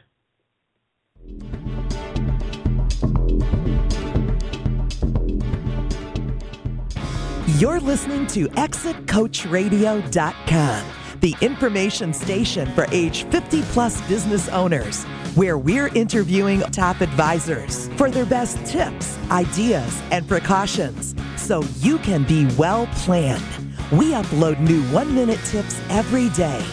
You're 7.58 7.80
listening 7.80 8.26
to 8.28 8.46
ExitCoachRadio.com, 8.48 10.86
the 11.20 11.34
information 11.40 12.12
station 12.12 12.72
for 12.74 12.86
age 12.92 13.24
50 13.24 13.62
plus 13.62 14.06
business 14.08 14.48
owners, 14.50 15.04
where 15.34 15.56
we're 15.56 15.88
interviewing 15.88 16.60
top 16.60 17.00
advisors 17.00 17.88
for 17.96 18.10
their 18.10 18.26
best 18.26 18.62
tips, 18.66 19.18
ideas, 19.30 20.02
and 20.10 20.28
precautions 20.28 21.14
so 21.36 21.62
you 21.78 21.96
can 21.98 22.24
be 22.24 22.44
well 22.56 22.86
planned. 22.88 23.65
We 23.92 24.12
upload 24.12 24.58
new 24.60 24.82
one 24.92 25.14
minute 25.14 25.40
tips 25.44 25.80
every 25.90 26.28
day. 26.30 26.64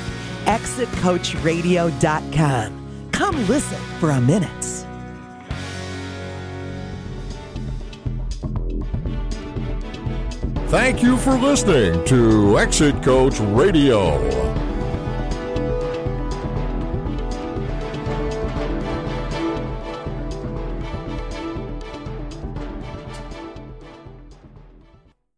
ExitCoachRadio.com. 0.45 3.09
Come 3.11 3.47
listen 3.47 3.79
for 3.99 4.09
a 4.11 4.19
minute. 4.19 4.49
Thank 10.69 11.03
you 11.03 11.17
for 11.17 11.37
listening 11.37 12.03
to 12.05 12.57
Exit 12.57 13.03
Coach 13.03 13.39
Radio. 13.39 14.42